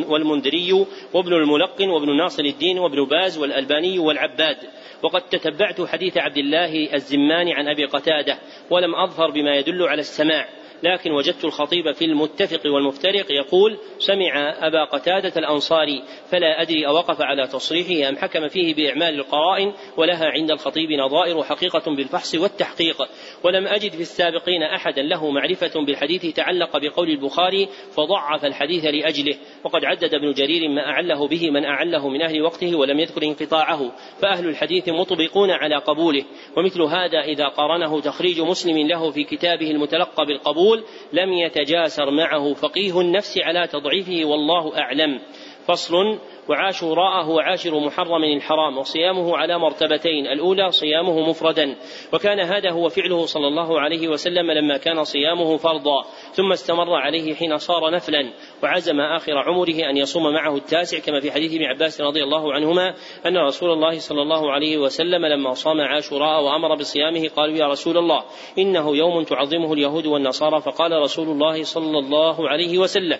والمنذري 0.08 0.86
وابن 1.12 1.32
الملقن 1.32 1.88
وابن 1.88 2.16
ناصر 2.16 2.44
الدين 2.44 2.78
وابن 2.78 3.04
باز 3.04 3.38
والألباني 3.38 3.98
والعباد. 3.98 4.56
وقد 5.02 5.22
تتبعت 5.22 5.80
حديث 5.80 6.18
عبد 6.18 6.36
الله 6.36 6.94
الزماني 6.94 7.54
عن 7.54 7.68
أبي 7.68 7.84
قتادة 7.84 8.38
ولم 8.70 8.94
أظهر 8.94 9.30
بما 9.30 9.56
يدل 9.56 9.82
على 9.82 10.00
السماع. 10.00 10.48
لكن 10.84 11.10
وجدت 11.10 11.44
الخطيب 11.44 11.92
في 11.92 12.04
المتفق 12.04 12.60
والمفترق 12.66 13.26
يقول 13.30 13.78
سمع 13.98 14.54
أبا 14.66 14.84
قتادة 14.84 15.32
الأنصاري 15.36 16.02
فلا 16.30 16.62
أدري 16.62 16.86
أوقف 16.86 17.20
على 17.20 17.46
تصريحه 17.46 18.08
أم 18.08 18.16
حكم 18.16 18.48
فيه 18.48 18.74
بإعمال 18.74 19.14
القرائن 19.14 19.72
ولها 19.96 20.26
عند 20.26 20.50
الخطيب 20.50 20.92
نظائر 20.92 21.42
حقيقة 21.42 21.94
بالفحص 21.96 22.34
والتحقيق. 22.34 23.02
ولم 23.42 23.66
أجد 23.66 23.90
في 23.92 24.00
السابقين 24.00 24.62
أحدا 24.62 25.02
له 25.02 25.30
معرفة 25.30 25.84
بالحديث 25.86 26.26
تعلق 26.26 26.78
بقول 26.78 27.10
البخاري 27.10 27.68
فضعف 27.96 28.44
الحديث 28.44 28.84
لأجله. 28.84 29.34
وقد 29.64 29.84
عدد 29.84 30.14
ابن 30.14 30.32
جرير 30.32 30.68
ما 30.68 30.86
أعله 30.86 31.28
به 31.28 31.50
من 31.50 31.64
أعله 31.64 32.08
من 32.08 32.22
أهل 32.22 32.42
وقته 32.42 32.76
ولم 32.76 33.00
يذكر 33.00 33.22
انقطاعه. 33.22 33.92
فأهل 34.22 34.48
الحديث 34.48 34.88
مطبقون 34.88 35.50
على 35.50 35.76
قبوله. 35.76 36.24
ومثل 36.56 36.82
هذا 36.82 37.20
إذا 37.20 37.48
قارنه 37.48 38.00
تخريج 38.00 38.40
مسلم 38.40 38.86
له 38.86 39.10
في 39.10 39.24
كتابه 39.24 39.70
المتلقى 39.70 40.26
بالقبول 40.26 40.73
يقول 40.74 40.84
لم 41.12 41.32
يتجاسر 41.32 42.10
معه 42.10 42.54
فقيه 42.54 43.00
النفس 43.00 43.38
على 43.38 43.66
تضعيفه 43.66 44.24
والله 44.24 44.78
أعلم. 44.78 45.20
فصل 45.66 46.18
وعاشوراء 46.48 47.24
هو 47.24 47.38
عاشر 47.38 47.80
محرم 47.80 48.24
الحرام 48.24 48.78
وصيامه 48.78 49.36
على 49.36 49.58
مرتبتين 49.58 50.26
الأولى 50.26 50.70
صيامه 50.70 51.28
مفردا 51.28 51.76
وكان 52.12 52.40
هذا 52.40 52.70
هو 52.70 52.88
فعله 52.88 53.26
صلى 53.26 53.48
الله 53.48 53.80
عليه 53.80 54.08
وسلم 54.08 54.50
لما 54.50 54.76
كان 54.76 55.04
صيامه 55.04 55.56
فرضا 55.56 56.02
ثم 56.32 56.52
استمر 56.52 56.94
عليه 56.94 57.34
حين 57.34 57.56
صار 57.58 57.90
نفلا 57.90 58.32
وعزم 58.62 59.00
آخر 59.00 59.38
عمره 59.38 59.90
أن 59.90 59.96
يصوم 59.96 60.32
معه 60.32 60.56
التاسع 60.56 60.98
كما 60.98 61.20
في 61.20 61.32
حديث 61.32 61.54
ابن 61.54 61.64
عباس 61.64 62.00
رضي 62.00 62.22
الله 62.22 62.52
عنهما 62.52 62.94
أن 63.26 63.36
رسول 63.36 63.70
الله 63.70 63.98
صلى 63.98 64.22
الله 64.22 64.52
عليه 64.52 64.78
وسلم 64.78 65.26
لما 65.26 65.54
صام 65.54 65.80
عاشوراء 65.80 66.42
وأمر 66.42 66.74
بصيامه 66.74 67.28
قالوا 67.36 67.56
يا 67.56 67.66
رسول 67.66 67.98
الله 67.98 68.24
إنه 68.58 68.96
يوم 68.96 69.22
تعظمه 69.22 69.72
اليهود 69.72 70.06
والنصارى 70.06 70.60
فقال 70.60 70.92
رسول 70.92 71.28
الله 71.28 71.62
صلى 71.62 71.98
الله 71.98 72.48
عليه 72.48 72.78
وسلم. 72.78 73.18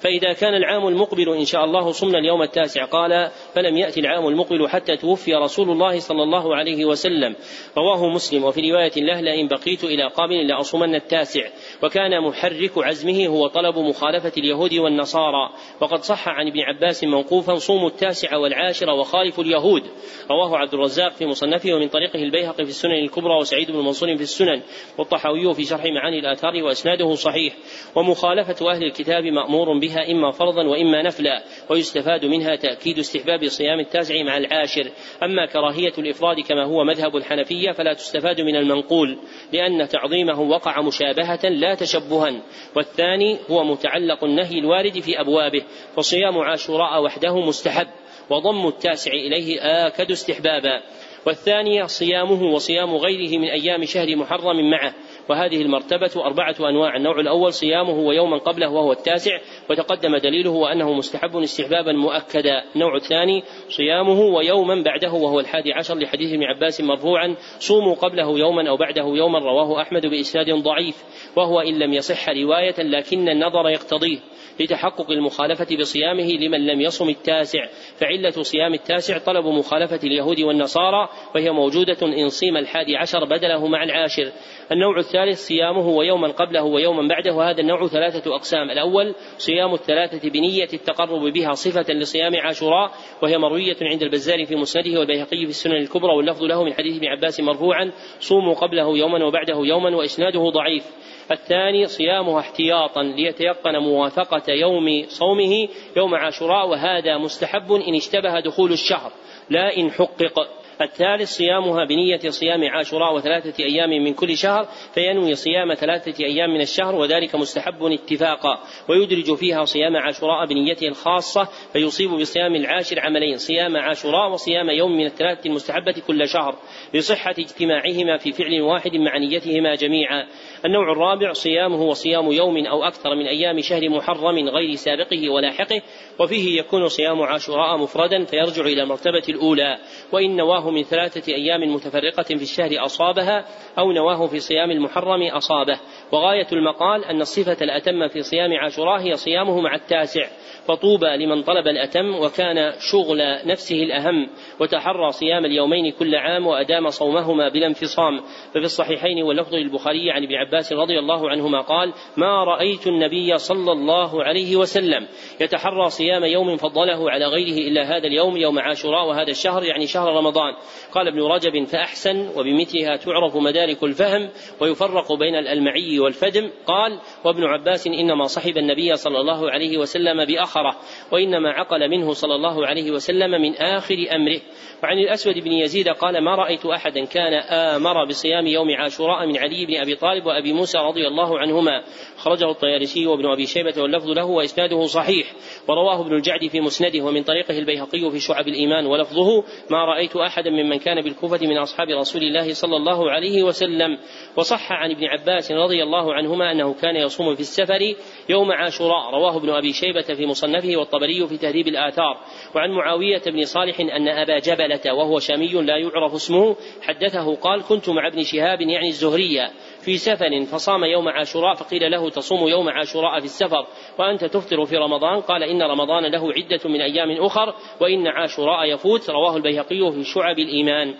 فإذا 0.00 0.32
كان 0.32 0.54
العام 0.54 0.88
المقبل 0.88 1.28
إن 1.28 1.44
شاء 1.44 1.64
الله 1.64 1.92
صمنا 1.92 2.18
اليوم 2.18 2.42
التاسع. 2.42 2.84
قال 2.84 3.30
فلم 3.54 3.76
يأتي 3.76 4.00
العام 4.00 4.28
المقبل 4.28 4.68
حتى 4.68 4.96
توفي 4.96 5.34
رسول 5.34 5.70
الله 5.70 5.98
صلى 5.98 6.22
الله 6.22 6.56
عليه 6.56 6.84
وسلم. 6.84 7.36
رواه 7.78 8.08
مسلم. 8.08 8.44
وفي 8.44 8.72
رواية 8.72 8.92
له 8.96 9.20
لئن 9.20 9.48
بقيت 9.48 9.84
إلى 9.84 10.08
قابل 10.08 10.46
لأصومن 10.48 10.94
التاسع. 10.94 11.48
وكان 11.82 12.20
محرك 12.20 12.72
عزمه 12.76 13.26
هو 13.26 13.46
طلب 13.46 13.78
مخالفة 13.78 14.32
اليهود 14.38 14.74
والنصارى. 14.74 15.50
وقد 15.80 16.02
صح 16.02 16.28
عن 16.28 16.46
ابن 16.46 16.60
عباس 16.60 17.04
موقوفا 17.04 17.54
صوموا 17.54 17.88
التاسع 17.88 18.36
والعاشر 18.36 18.90
وخالفوا 18.90 19.44
اليهود. 19.44 19.82
رواه 20.30 20.56
عبد 20.58 20.74
الرزاق 20.74 21.12
في 21.12 21.26
مصنفه 21.26 21.72
ومن 21.72 21.88
طريقه 21.88 22.16
البيهقي 22.16 22.64
في 22.64 22.70
السنن 22.70 22.92
الكبرى 22.92 23.38
وسعيد 23.40 23.70
بن 23.70 23.78
منصور 23.78 24.16
في 24.16 24.22
السنن 24.22 24.62
والطحاوي 24.98 25.54
في 25.54 25.64
شرح 25.64 25.84
معاني 25.84 26.18
الآثار 26.18 26.62
وإسناده 26.62 27.14
صحيح. 27.14 27.54
ومخالفة 27.94 28.70
أهل 28.70 28.84
الكتاب 28.84 29.24
مأمور 29.24 29.75
بها 29.80 30.10
إما 30.10 30.30
فرضا 30.30 30.62
وإما 30.62 31.02
نفلا 31.02 31.44
ويستفاد 31.70 32.24
منها 32.24 32.56
تأكيد 32.56 32.98
استحباب 32.98 33.48
صيام 33.48 33.80
التاسع 33.80 34.14
مع 34.22 34.36
العاشر. 34.36 34.90
أما 35.22 35.46
كراهية 35.46 35.92
الإفراد 35.98 36.40
كما 36.40 36.64
هو 36.64 36.84
مذهب 36.84 37.16
الحنفية 37.16 37.72
فلا 37.72 37.92
تستفاد 37.92 38.40
من 38.40 38.56
المنقول 38.56 39.18
لأن 39.52 39.88
تعظيمه 39.88 40.40
وقع 40.40 40.80
مشابهة 40.82 41.48
لا 41.48 41.74
تشبها. 41.74 42.42
والثاني 42.76 43.38
هو 43.50 43.64
متعلق 43.64 44.24
النهي 44.24 44.58
الوارد 44.58 45.00
في 45.00 45.20
أبوابه 45.20 45.62
فصيام 45.96 46.38
عاشوراء 46.38 47.02
وحده 47.02 47.40
مستحب 47.40 47.86
وضم 48.30 48.68
التاسع 48.68 49.10
إليه 49.12 49.60
آكد 49.60 50.10
استحبابا. 50.10 50.82
والثانية 51.26 51.84
صيامه 51.84 52.42
وصيام 52.42 52.94
غيره 52.94 53.38
من 53.38 53.48
أيام 53.48 53.84
شهر 53.84 54.16
محرم 54.16 54.70
معه 54.70 54.94
وهذه 55.28 55.62
المرتبة 55.62 56.10
أربعة 56.16 56.54
أنواع. 56.60 56.96
النوع 56.96 57.20
الأول 57.20 57.52
صيامه 57.52 57.98
ويوما 57.98 58.38
قبله 58.38 58.68
وهو 58.68 58.92
التاسع 58.92 59.38
وتقدم 59.70 60.16
دليله 60.16 60.50
وأنه 60.50 60.92
مستحب 60.92 61.36
استحبابا 61.36 61.92
مؤكدا. 61.92 62.62
النوع 62.74 62.96
الثاني 62.96 63.42
صيامه 63.68 64.20
ويوما 64.20 64.82
بعده 64.82 65.12
وهو 65.12 65.40
الحادي 65.40 65.72
عشر 65.72 65.94
لحديث 65.94 66.32
ابن 66.32 66.44
عباس 66.44 66.80
مرفوعا. 66.80 67.36
صوموا 67.58 67.94
قبله 67.94 68.38
يوما 68.38 68.68
أو 68.68 68.76
بعده 68.76 69.04
يوما 69.04 69.38
رواه 69.38 69.82
أحمد 69.82 70.06
بإسناد 70.06 70.50
ضعيف 70.50 71.04
وهو 71.36 71.60
إن 71.60 71.78
لم 71.78 71.92
يصح 71.92 72.28
رواية 72.28 72.74
لكن 72.78 73.28
النظر 73.28 73.68
يقتضيه. 73.68 74.18
لتحقق 74.60 75.10
المخالفة 75.10 75.76
بصيامه 75.80 76.32
لمن 76.32 76.66
لم 76.66 76.80
يصم 76.80 77.08
التاسع. 77.08 77.66
فعلة 77.96 78.30
صيام 78.30 78.74
التاسع 78.74 79.18
طلب 79.18 79.46
مخالفة 79.46 80.00
اليهود 80.04 80.40
والنصارى 80.40 81.08
وهي 81.34 81.50
موجودة 81.50 81.96
إن 82.02 82.28
صيم 82.28 82.56
الحادي 82.56 82.96
عشر 82.96 83.24
بدله 83.24 83.66
مع 83.66 83.84
العاشر. 83.84 84.32
النوع 84.72 84.98
الثاني 84.98 85.15
الثالث 85.16 85.46
صيامه 85.46 85.88
ويوما 85.88 86.28
قبله 86.28 86.62
ويوما 86.62 87.08
بعده 87.08 87.34
وهذا 87.34 87.60
النوع 87.60 87.86
ثلاثة 87.86 88.34
أقسام. 88.34 88.70
الأول 88.70 89.14
صيام 89.38 89.74
الثلاثة 89.74 90.30
بنية 90.30 90.68
التقرب 90.72 91.32
بها 91.32 91.52
صفة 91.52 91.92
لصيام 91.92 92.36
عاشوراء 92.36 92.90
وهي 93.22 93.38
مروية 93.38 93.76
عند 93.82 94.02
البزار 94.02 94.46
في 94.46 94.56
مسنده 94.56 94.98
والبيهقي 94.98 95.44
في 95.44 95.48
السنن 95.48 95.76
الكبرى 95.76 96.16
واللفظ 96.16 96.42
له 96.42 96.64
من 96.64 96.72
حديث 96.72 96.96
ابن 96.96 97.06
عباس 97.06 97.40
مرفوعا 97.40 97.92
صوموا 98.20 98.54
قبله 98.54 98.98
يوما 98.98 99.24
وبعده 99.24 99.56
يوما 99.56 99.96
وإسناده 99.96 100.50
ضعيف. 100.50 100.84
الثاني 101.30 101.86
صيامها 101.86 102.40
احتياطا 102.40 103.02
ليتيقن 103.02 103.78
موافقة 103.78 104.52
يوم 104.52 105.04
صومه 105.08 105.68
يوم 105.96 106.14
عاشوراء 106.14 106.68
وهذا 106.68 107.18
مستحب 107.18 107.72
إن 107.72 107.94
اشتبه 107.94 108.40
دخول 108.40 108.72
الشهر. 108.72 109.12
لا 109.50 109.76
إن 109.76 109.90
حقق. 109.90 110.48
الثالث 110.80 111.28
صيامها 111.28 111.84
بنية 111.84 112.30
صيام 112.30 112.64
عاشوراء 112.64 113.14
وثلاثة 113.14 113.64
أيام 113.64 113.90
من 113.90 114.14
كل 114.14 114.36
شهر 114.36 114.68
فينوي 114.94 115.34
صيام 115.34 115.74
ثلاثة 115.74 116.24
أيام 116.24 116.50
من 116.50 116.60
الشهر 116.60 116.94
وذلك 116.94 117.34
مستحب 117.34 117.82
اتفاقا. 117.82 118.58
ويدرج 118.88 119.34
فيها 119.34 119.64
صيام 119.64 119.96
عاشوراء 119.96 120.46
بنيته 120.46 120.88
الخاصة 120.88 121.48
فيصيب 121.72 122.10
بصيام 122.10 122.54
العاشر 122.54 123.00
عملين 123.00 123.36
صيام 123.36 123.76
عاشوراء 123.76 124.32
وصيام 124.32 124.70
يوم 124.70 124.92
من 124.92 125.06
الثلاثة 125.06 125.48
المستحبة 125.50 125.94
كل 126.06 126.28
شهر 126.28 126.54
لصحة 126.94 127.34
اجتماعهما 127.38 128.16
في 128.16 128.32
فعل 128.32 128.60
واحد 128.60 128.96
مع 128.96 129.18
نيتهما 129.18 129.74
جميعا. 129.74 130.26
النوع 130.64 130.92
الرابع 130.92 131.32
صيامه 131.32 131.82
وصيام 131.82 132.32
يوم 132.32 132.66
أو 132.66 132.84
أكثر 132.84 133.14
من 133.14 133.26
أيام 133.26 133.60
شهر 133.60 133.88
محرم 133.88 134.48
غير 134.48 134.74
سابقه 134.74 135.30
ولاحقه 135.30 135.82
وفيه 136.20 136.60
يكون 136.60 136.88
صيام 136.88 137.22
عاشوراء 137.22 137.76
مفردا 137.76 138.24
فيرجع 138.24 138.62
إلى 138.62 138.82
المرتبة 138.82 139.22
الأولى. 139.28 139.78
وإن 140.12 140.36
نواه 140.36 140.65
من 140.70 140.82
ثلاثة 140.82 141.32
أيام 141.32 141.74
متفرقة 141.74 142.22
في 142.22 142.42
الشهر 142.42 142.84
أصابها 142.84 143.44
أو 143.78 143.92
نواه 143.92 144.26
في 144.26 144.38
صيام 144.38 144.70
المحرم 144.70 145.22
أصابه. 145.22 145.80
وغاية 146.12 146.46
المقال 146.52 147.04
أن 147.04 147.20
الصفة 147.20 147.64
الأتم 147.64 148.08
في 148.08 148.22
صيام 148.22 148.52
عاشوراء 148.52 149.00
هي 149.00 149.14
صيامه 149.14 149.60
مع 149.60 149.74
التاسع. 149.74 150.26
فطوبى 150.68 151.16
لمن 151.16 151.42
طلب 151.42 151.66
الأتم 151.66 152.14
وكان 152.14 152.72
شغل 152.92 153.18
نفسه 153.46 153.82
الأهم 153.82 154.28
وتحرى 154.60 155.10
صيام 155.10 155.44
اليومين 155.44 155.92
كل 155.92 156.14
عام 156.14 156.46
وأدام 156.46 156.88
صومهما 156.88 157.48
بلا 157.48 157.66
انفصام. 157.66 158.20
ففي 158.50 158.64
الصحيحين 158.64 159.22
واللفظ 159.22 159.54
للبخاري 159.54 160.10
عن 160.10 160.22
ابن 160.22 160.34
عباس 160.34 160.72
رضي 160.72 160.98
الله 160.98 161.30
عنهما 161.30 161.60
قال 161.60 161.92
ما 162.16 162.44
رأيت 162.44 162.86
النبي 162.86 163.38
صلى 163.38 163.72
الله 163.72 164.24
عليه 164.24 164.56
وسلم 164.56 165.06
يتحرى 165.40 165.90
صيام 165.90 166.24
يوم 166.24 166.56
فضله 166.56 167.10
على 167.10 167.26
غيره 167.26 167.68
إلا 167.68 167.82
هذا 167.82 168.06
اليوم 168.06 168.36
يوم 168.36 168.58
عاشوراء 168.58 169.08
وهذا 169.08 169.30
الشهر 169.30 169.62
يعني 169.64 169.86
شهر 169.86 170.08
رمضان. 170.08 170.54
قال 170.92 171.08
ابن 171.08 171.22
رجب 171.22 171.64
فأحسن 171.64 172.28
وبمثلها 172.36 172.96
تعرف 172.96 173.36
مدارك 173.36 173.84
الفهم 173.84 174.30
ويفرق 174.60 175.12
بين 175.12 175.34
الألمعي 175.34 175.98
والفدم. 175.98 176.50
قال 176.66 177.00
وابن 177.24 177.44
عباس 177.44 177.86
إنما 177.86 178.24
صحب 178.24 178.56
النبي 178.56 178.94
صلى 178.94 179.20
الله 179.20 179.50
عليه 179.50 179.78
وسلم 179.78 180.24
بأخره 180.24 180.76
وإنما 181.12 181.50
عقل 181.50 181.88
منه 181.88 182.12
صلى 182.12 182.34
الله 182.34 182.66
عليه 182.66 182.90
وسلم 182.90 183.30
من 183.30 183.54
آخر 183.54 184.06
أمره. 184.14 184.40
وعن 184.82 184.98
الأسود 184.98 185.34
بن 185.34 185.52
يزيد 185.52 185.88
قال 185.88 186.24
ما 186.24 186.34
رأيت 186.34 186.66
أحدا 186.66 187.04
كان 187.04 187.34
آمر 187.34 188.04
بصيام 188.04 188.46
يوم 188.46 188.70
عاشوراء 188.70 189.26
من 189.26 189.36
علي 189.36 189.66
بن 189.66 189.76
أبي 189.76 189.94
طالب 189.94 190.26
وأبي 190.26 190.52
موسى 190.52 190.78
رضي 190.78 191.06
الله 191.06 191.38
عنهما. 191.38 191.82
خرجه 192.16 192.50
الطيالسي 192.50 193.06
وابن 193.06 193.26
أبي 193.26 193.46
شيبة 193.46 193.82
واللفظ 193.82 194.10
له 194.10 194.24
وإسناده 194.24 194.82
صحيح. 194.82 195.32
ورواه 195.68 196.00
ابن 196.00 196.14
الجعد 196.14 196.46
في 196.48 196.60
مسنده 196.60 197.04
ومن 197.04 197.22
طريقه 197.22 197.58
البيهقي 197.58 198.10
في 198.10 198.20
شعب 198.20 198.48
الإيمان 198.48 198.86
ولفظه 198.86 199.44
ما 199.70 199.84
رأيت 199.84 200.16
أحدا 200.16 200.45
ممن 200.50 200.78
كان 200.78 201.02
بالكوفة 201.02 201.46
من 201.46 201.58
أصحاب 201.58 201.88
رسول 201.88 202.22
الله 202.22 202.54
صلى 202.54 202.76
الله 202.76 203.10
عليه 203.10 203.42
وسلم. 203.42 203.98
وصح 204.36 204.72
عن 204.72 204.90
ابن 204.90 205.04
عباس 205.04 205.52
رضي 205.52 205.82
الله 205.82 206.14
عنهما 206.14 206.52
أنه 206.52 206.74
كان 206.74 206.96
يصوم 206.96 207.34
في 207.34 207.40
السفر 207.40 207.94
يوم 208.28 208.52
عاشوراء. 208.52 209.10
رواه 209.10 209.36
ابن 209.36 209.50
أبي 209.50 209.72
شيبة 209.72 210.14
في 210.14 210.26
مصنفه 210.26 210.76
والطبري 210.76 211.26
في 211.26 211.38
تهذيب 211.38 211.68
الآثار. 211.68 212.20
وعن 212.54 212.70
معاوية 212.70 213.22
بن 213.26 213.44
صالح 213.44 213.80
أن 213.80 214.08
أبا 214.08 214.38
جبلة 214.38 214.94
وهو 214.94 215.18
شامي 215.18 215.52
لا 215.52 215.76
يعرف 215.76 216.14
اسمه 216.14 216.56
حدثه 216.82 217.34
قال 217.34 217.62
كنت 217.62 217.88
مع 217.88 218.08
ابن 218.08 218.22
شهاب 218.22 218.60
يعني 218.60 218.88
الزهرية. 218.88 219.50
في 219.86 219.98
سفر 219.98 220.44
فصام 220.44 220.84
يوم 220.84 221.08
عاشوراء 221.08 221.54
فقيل 221.54 221.90
له 221.90 222.10
تصوم 222.10 222.48
يوم 222.48 222.68
عاشوراء 222.68 223.20
في 223.20 223.24
السفر 223.24 223.66
وأنت 223.98 224.24
تفطر 224.24 224.64
في 224.64 224.76
رمضان؟ 224.76 225.20
قال 225.20 225.42
إن 225.42 225.62
رمضان 225.62 226.04
له 226.12 226.32
عدة 226.32 226.60
من 226.64 226.80
أيام 226.80 227.10
أخر 227.10 227.54
وإن 227.80 228.06
عاشوراء 228.06 228.64
يفوت 228.64 229.10
رواه 229.10 229.36
البيهقي 229.36 229.92
في 229.92 230.04
شعب 230.04 230.38
الإيمان. 230.38 230.94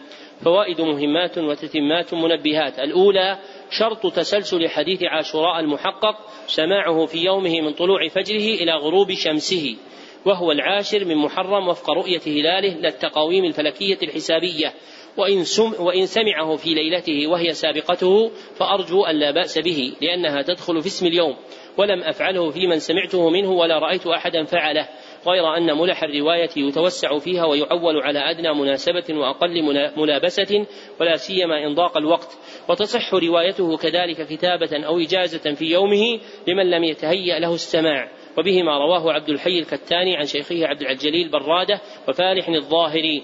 فوائد 0.45 0.81
مهمات 0.81 1.39
وتتمات 1.39 2.15
منبهات. 2.15 2.79
الأولى 2.79 3.39
شرط 3.71 4.07
تسلسل 4.07 4.69
حديث 4.69 5.03
عاشوراء 5.03 5.61
المحقق 5.61 6.17
سماعه 6.47 7.07
في 7.07 7.19
يومه 7.19 7.61
من 7.61 7.73
طلوع 7.73 8.09
فجره 8.09 8.63
إلى 8.63 8.73
غروب 8.73 9.13
شمسه 9.13 9.77
وهو 10.27 10.53
العاشر 10.53 11.05
من 11.05 11.17
محرم 11.17 11.69
وفق 11.69 11.91
رؤية 11.91 12.21
هلاله 12.27 12.75
للتقاويم 12.75 13.45
الفلكية 13.45 13.99
الحسابية. 14.03 14.73
وإن, 15.17 15.45
سم 15.45 15.73
وإن 15.85 16.07
سمعه 16.07 16.57
في 16.57 16.75
ليلته 16.75 17.27
وهي 17.27 17.53
سابقته 17.53 18.31
فأرجو 18.55 19.05
أن 19.05 19.17
لا 19.17 19.31
بأس 19.31 19.59
به 19.59 19.93
لأنها 20.03 20.43
تدخل 20.43 20.81
في 20.81 20.87
اسم 20.87 21.07
اليوم. 21.07 21.37
ولم 21.79 22.03
أفعله 22.03 22.51
في 22.51 22.67
من 22.67 22.79
سمعته 22.79 23.31
منه 23.31 23.51
ولا 23.51 23.79
رأيت 23.79 24.07
أحدا 24.07 24.45
فعله 24.45 24.89
غير 25.27 25.57
أن 25.57 25.79
ملح 25.79 26.03
الرواية 26.03 26.51
يتوسع 26.57 27.19
فيها 27.19 27.45
ويعول 27.45 28.03
على 28.03 28.31
أدنى 28.31 28.55
مناسبة 28.55 29.05
وأقل 29.11 29.63
ملابسة 29.97 30.67
ولا 31.01 31.17
سيما 31.17 31.67
إن 31.67 31.75
ضاق 31.75 31.97
الوقت. 31.97 32.39
وتصح 32.69 33.15
روايته 33.15 33.77
كذلك 33.77 34.27
كتابة 34.27 34.87
أو 34.87 34.99
إجازة 34.99 35.55
في 35.55 35.65
يومه 35.65 36.21
لمن 36.49 36.71
لم 36.71 36.85
يتهيأ 36.85 37.39
له 37.39 37.55
السماع. 37.55 38.11
وبه 38.39 38.63
ما 38.63 38.79
رواه 38.79 39.13
عبد 39.13 39.29
الحي 39.29 39.59
الكتاني 39.59 40.17
عن 40.17 40.25
شيخه 40.25 40.67
عبد 40.67 40.83
الجليل 40.83 41.31
برادة 41.31 41.81
وفالح 42.09 42.49
الظاهري. 42.49 43.23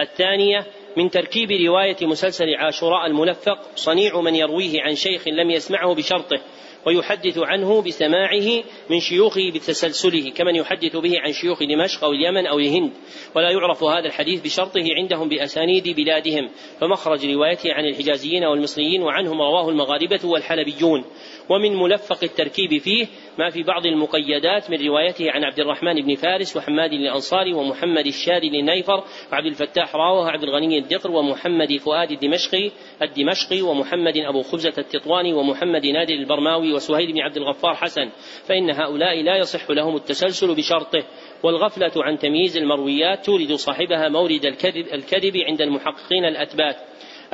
الثانية 0.00 0.66
من 0.96 1.10
تركيب 1.10 1.48
رواية 1.50 1.96
مسلسل 2.02 2.54
عاشوراء 2.58 3.06
الملفق 3.06 3.58
صنيع 3.76 4.20
من 4.20 4.34
يرويه 4.34 4.82
عن 4.82 4.94
شيخ 4.94 5.28
لم 5.28 5.50
يسمعه 5.50 5.94
بشرطه 5.94 6.40
ويحدث 6.86 7.38
عنه 7.38 7.82
بسماعه 7.82 8.62
من 8.90 9.00
شيوخه 9.00 9.50
بتسلسله 9.54 10.30
كمن 10.30 10.56
يحدث 10.56 10.96
به 10.96 11.20
عن 11.20 11.32
شيوخ 11.32 11.62
دمشق 11.62 12.04
أو 12.04 12.12
اليمن 12.12 12.46
أو 12.46 12.58
الهند. 12.58 12.92
ولا 13.36 13.50
يعرف 13.50 13.84
هذا 13.84 14.06
الحديث 14.06 14.40
بشرطه 14.40 14.84
عندهم 14.98 15.28
بأسانيد 15.28 15.88
بلادهم 15.88 16.50
فمخرج 16.80 17.26
روايته 17.26 17.72
عن 17.72 17.84
الحجازيين 17.84 18.44
والمصريين 18.44 19.02
وعنهم 19.02 19.42
رواه 19.42 19.68
المغاربة 19.68 20.20
والحلبيون. 20.24 21.04
ومن 21.48 21.76
ملفق 21.76 22.18
التركيب 22.22 22.78
فيه 22.78 23.06
ما 23.38 23.50
في 23.50 23.62
بعض 23.62 23.86
المقيدات 23.86 24.70
من 24.70 24.86
روايته 24.86 25.30
عن 25.30 25.44
عبد 25.44 25.60
الرحمن 25.60 25.94
بن 25.94 26.14
فارس 26.14 26.56
وحماد 26.56 26.92
الأنصاري 26.92 27.52
ومحمد 27.52 28.06
الشادي 28.06 28.50
للنيفر 28.50 29.04
وعبد 29.32 29.46
الفتاح 29.46 29.96
راوه 29.96 30.20
وعبد 30.20 30.42
الغني 30.42 30.78
الدقر 30.78 31.10
ومحمد 31.10 31.76
فؤاد 31.76 32.10
الدمشقي 32.10 32.70
الدمشقي 33.02 33.62
ومحمد 33.62 34.16
أبو 34.16 34.42
خبزة 34.42 34.74
التطواني 34.78 35.32
ومحمد 35.32 35.86
نادر 35.86 36.14
البرماوي 36.14 36.72
وسهيل 36.72 37.12
بن 37.12 37.20
عبد 37.20 37.36
الغفار 37.36 37.74
حسن. 37.74 38.10
فإن 38.48 38.70
هؤلاء 38.70 39.22
لا 39.22 39.36
يصح 39.36 39.70
لهم 39.70 39.96
التسلسل 39.96 40.54
بشرطه. 40.54 41.04
والغفلة 41.42 41.92
عن 41.96 42.18
تمييز 42.18 42.56
المرويات 42.56 43.26
تورد 43.26 43.52
صاحبها 43.52 44.08
مورد 44.08 44.44
الكذب, 44.44 44.86
الكذب 44.94 45.36
عند 45.36 45.60
المحققين 45.60 46.24
الأتبات 46.24 46.76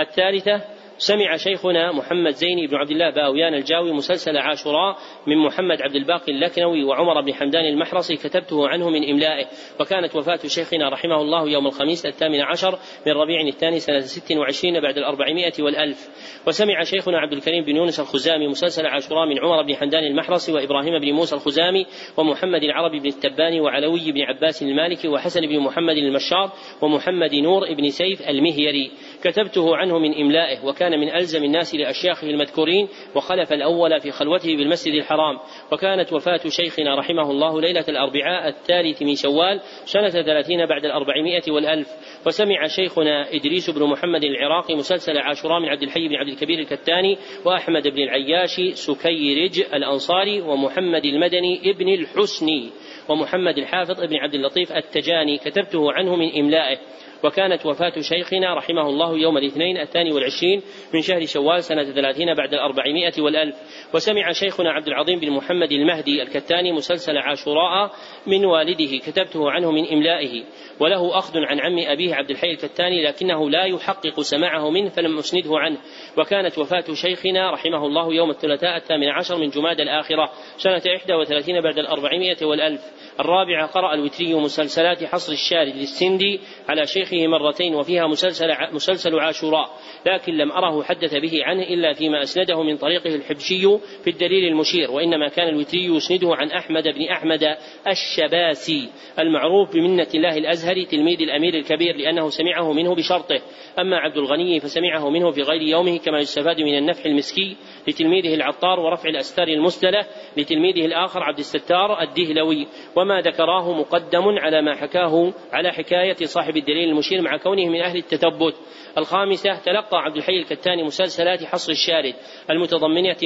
الثالثة 0.01 0.78
سمع 0.99 1.37
شيخنا 1.37 1.93
محمد 1.93 2.31
زيني 2.31 2.67
بن 2.67 2.77
عبد 2.77 2.91
الله 2.91 3.11
باويان 3.11 3.55
الجاوي 3.55 3.93
مسلسل 3.93 4.37
عاشوراء 4.37 4.97
من 5.27 5.37
محمد 5.37 5.83
عبد 5.83 5.95
الباقي 5.95 6.33
اللكنوي 6.33 6.85
وعمر 6.85 7.21
بن 7.21 7.35
حمدان 7.35 7.65
المحرصي 7.65 8.17
كتبته 8.17 8.69
عنه 8.69 8.91
من 8.91 9.11
إملائه. 9.11 9.47
وكانت 9.81 10.17
وفاة 10.17 10.39
شيخنا 10.47 10.89
رحمه 10.89 11.21
الله 11.21 11.51
يوم 11.51 11.67
الخميس 11.67 12.07
الثامن 12.07 12.41
عشر 12.41 12.79
من 13.07 13.13
ربيع 13.13 13.41
الثاني 13.41 13.79
سنة 13.79 14.01
ست 14.01 14.33
وعشرين 14.33 14.81
بعد 14.81 14.99
الأربعمائة 14.99 15.53
والألف. 15.61 16.09
وسمع 16.47 16.83
شيخنا 16.83 17.19
عبد 17.19 17.33
الكريم 17.33 17.65
بن 17.65 17.77
يونس 17.77 18.01
الخزامي 18.01 18.49
مسلسل 18.49 18.87
عاشوراء 18.87 19.29
من 19.29 19.39
عمر 19.39 19.63
بن 19.63 19.75
حمدان 19.75 20.05
المحرصي 20.05 20.53
وإبراهيم 20.53 20.99
بن 21.01 21.13
موسى 21.13 21.35
الخزامي 21.35 21.87
ومحمد 22.17 22.63
العربي 22.63 22.99
بن 22.99 23.07
التباني 23.07 23.61
وعلوي 23.61 24.13
بن 24.13 24.21
عباس 24.21 24.63
المالكي 24.63 25.09
وحسن 25.09 25.41
بن 25.41 25.61
محمد 25.61 25.97
المشار 25.97 26.53
ومحمد 26.83 27.35
نور 27.35 27.75
بن 27.75 27.89
سيف 27.89 28.29
المهيري. 28.29 28.91
كتبته 29.25 29.77
عنه 29.77 29.99
من 29.99 30.15
إملائه 30.15 30.65
وكان 30.65 30.88
من 30.97 31.15
ألزم 31.15 31.45
الناس 31.45 31.75
لأشياخه 31.75 32.31
المذكورين 32.31 32.89
وخلف 33.15 33.53
الأول 33.53 34.01
في 34.01 34.11
خلوته 34.11 34.57
بالمسجد 34.57 34.95
الحرام. 34.95 35.39
وكانت 35.73 36.13
وفاة 36.13 36.41
شيخنا 36.49 36.99
رحمه 36.99 37.31
الله 37.31 37.61
ليلة 37.61 37.85
الأربعاء 37.89 38.49
الثالث 38.49 39.03
من 39.03 39.15
شوال 39.15 39.61
سنة 39.85 40.11
ثلاثين 40.11 40.67
بعد 40.67 40.85
الأربعمائة 40.85 41.53
والألف. 41.53 41.89
وسمع 42.27 42.67
شيخنا 42.67 43.35
إدريس 43.35 43.71
بن 43.71 43.83
محمد 43.83 44.25
العراقي 44.25 44.75
مسلسل 44.75 45.19
عاشوراء 45.19 45.61
من 45.61 45.69
عبد 45.69 45.83
الحي 45.83 46.09
بن 46.09 46.15
عبد 46.15 46.29
الكبير 46.29 46.59
الكتاني 46.59 47.19
وأحمد 47.45 47.89
بن 47.89 48.03
العياش 48.03 48.61
سكيرج 48.73 49.61
الأنصاري 49.75 50.41
ومحمد 50.41 51.05
المدني 51.05 51.71
ابن 51.71 51.89
الحسني. 51.89 52.71
ومحمد 53.09 53.59
الحافظ 53.59 54.01
ابن 54.01 54.17
عبد 54.17 54.35
اللطيف 54.35 54.73
التجاني 54.73 55.39
كتبته 55.39 55.93
عنه 55.93 56.17
من 56.17 56.39
إملائه 56.41 56.79
وكانت 57.25 57.67
وفاة 57.67 57.93
شيخنا 58.01 58.55
رحمه 58.55 58.89
الله 58.89 59.19
يوم 59.19 59.39
الاثنين 59.39 59.79
الثاني 59.79 60.13
والعشرين 60.13 60.63
من 60.95 61.01
شهر 61.01 61.27
شوال 61.27 61.65
سنة 61.65 61.85
ثلاثين 61.85 62.35
بعد 62.35 62.55
الأربعمائة 62.55 63.13
والألف. 63.19 63.57
وسمع 63.95 64.33
شيخنا 64.33 64.73
عبد 64.73 64.87
العظيم 64.89 65.21
بن 65.21 65.31
محمد 65.31 65.73
المهدي 65.73 66.23
الكتاني 66.23 66.73
مسلسل 66.73 67.19
عاشوراء 67.19 67.91
من 68.27 68.45
والده 68.45 68.99
كتبته 69.07 69.51
عنه 69.51 69.71
من 69.71 69.93
إملائه. 69.93 70.45
وله 70.81 71.19
أخذ 71.19 71.39
عن 71.39 71.61
عم 71.61 71.79
أبيه 71.79 72.15
عبد 72.15 72.31
الحي 72.31 72.51
الكتاني 72.51 73.03
لكنه 73.03 73.51
لا 73.51 73.65
يحقق 73.65 74.21
سماعه 74.21 74.71
منه 74.71 74.89
فلم 74.89 75.19
أسنده 75.19 75.59
عنه. 75.59 75.79
وكانت 76.19 76.59
وفاة 76.59 76.85
شيخنا 76.95 77.51
رحمه 77.51 77.87
الله 77.87 78.15
يوم 78.15 78.31
الثلاثاء 78.31 78.77
الثامن 78.77 79.09
عشر 79.09 79.37
من 79.37 79.49
جماد 79.49 79.81
الآخرة 79.81 80.31
سنة 80.57 80.83
إحدى 80.97 81.15
وثلاثين 81.15 81.61
بعد 81.61 81.79
الأربعمائة 81.79 82.45
والألف. 82.45 82.81
الرابعة 83.21 83.67
قرأ 83.67 83.95
الوتري 83.95 84.35
مسلسلات 84.35 85.05
حصر 85.05 85.33
الشارد 85.33 85.77
للسندي 85.77 86.41
على 86.69 86.87
شيخه 86.87 87.27
مرتين 87.27 87.75
وفيها 87.75 88.07
مسلسل 88.07 88.47
مسلسل 88.73 89.19
عاشوراء 89.19 89.71
لكن 90.07 90.33
لم 90.33 90.53
أره 90.53 90.83
حدث 90.83 91.15
به 91.15 91.45
عنه 91.45 91.63
إلا 91.63 91.93
فيما 91.93 92.23
أسنده 92.23 92.63
من 92.63 92.77
طريقه 92.77 93.15
الحبشي 93.15 93.79
في 94.05 94.11
الدليل 94.11 94.49
المشير 94.49 94.91
وإنما 94.91 95.29
كان 95.29 95.49
الوتري 95.49 95.85
يسنده 95.85 96.35
عن 96.35 96.51
أحمد 96.51 96.85
بن 96.85 97.09
أحمد 97.13 97.57
الشباسي 97.89 98.89
المعروف 99.19 99.75
بمنة 99.75 100.09
الله 100.15 100.39
الأزهري 100.39 100.85
تلميذ 100.85 101.21
الأمير 101.21 101.55
الكبير 101.55 101.97
لأنه 101.97 102.29
سمعه 102.29 102.73
منه 102.73 102.95
بشرطه 102.95 103.41
أما 103.79 103.97
عبد 103.97 104.17
الغني 104.17 104.61
فسمعه 104.61 105.11
منه 105.11 105.31
في 105.31 105.43
غير 105.43 105.63
يومه 105.63 105.99
كما 105.99 106.19
يستفاد 106.19 106.61
من 106.61 106.79
النفح 106.79 107.05
المسكي 107.07 107.57
لتلميذه 107.89 108.35
العطار 108.35 108.81
ورفع 108.81 109.09
الأستار 109.09 109.49
المسدلة 109.49 110.07
لتلميذه 110.37 110.87
الآخر 110.87 111.23
عبد 111.23 111.39
الستار 111.39 112.03
الدهلوي 112.03 112.67
وما 112.97 113.08
ذكراه 113.13 113.73
مقدم 113.73 114.39
على 114.39 114.63
ما 114.63 114.75
حكاه 114.75 115.33
على 115.53 115.73
حكاية 115.73 116.17
صاحب 116.25 116.57
الدليل 116.57 116.89
المشير 116.89 117.23
مع 117.23 117.37
كونه 117.37 117.67
من 117.69 117.81
أهل 117.81 117.97
التثبت. 117.97 118.55
الخامسة 118.99 119.59
تلقى 119.65 119.99
عبد 119.99 120.17
الحي 120.17 120.33
الكتاني 120.33 120.83
مسلسلات 120.83 121.45
حصر 121.45 121.73
الشارد. 121.73 122.15
المتضمنة 122.51 123.17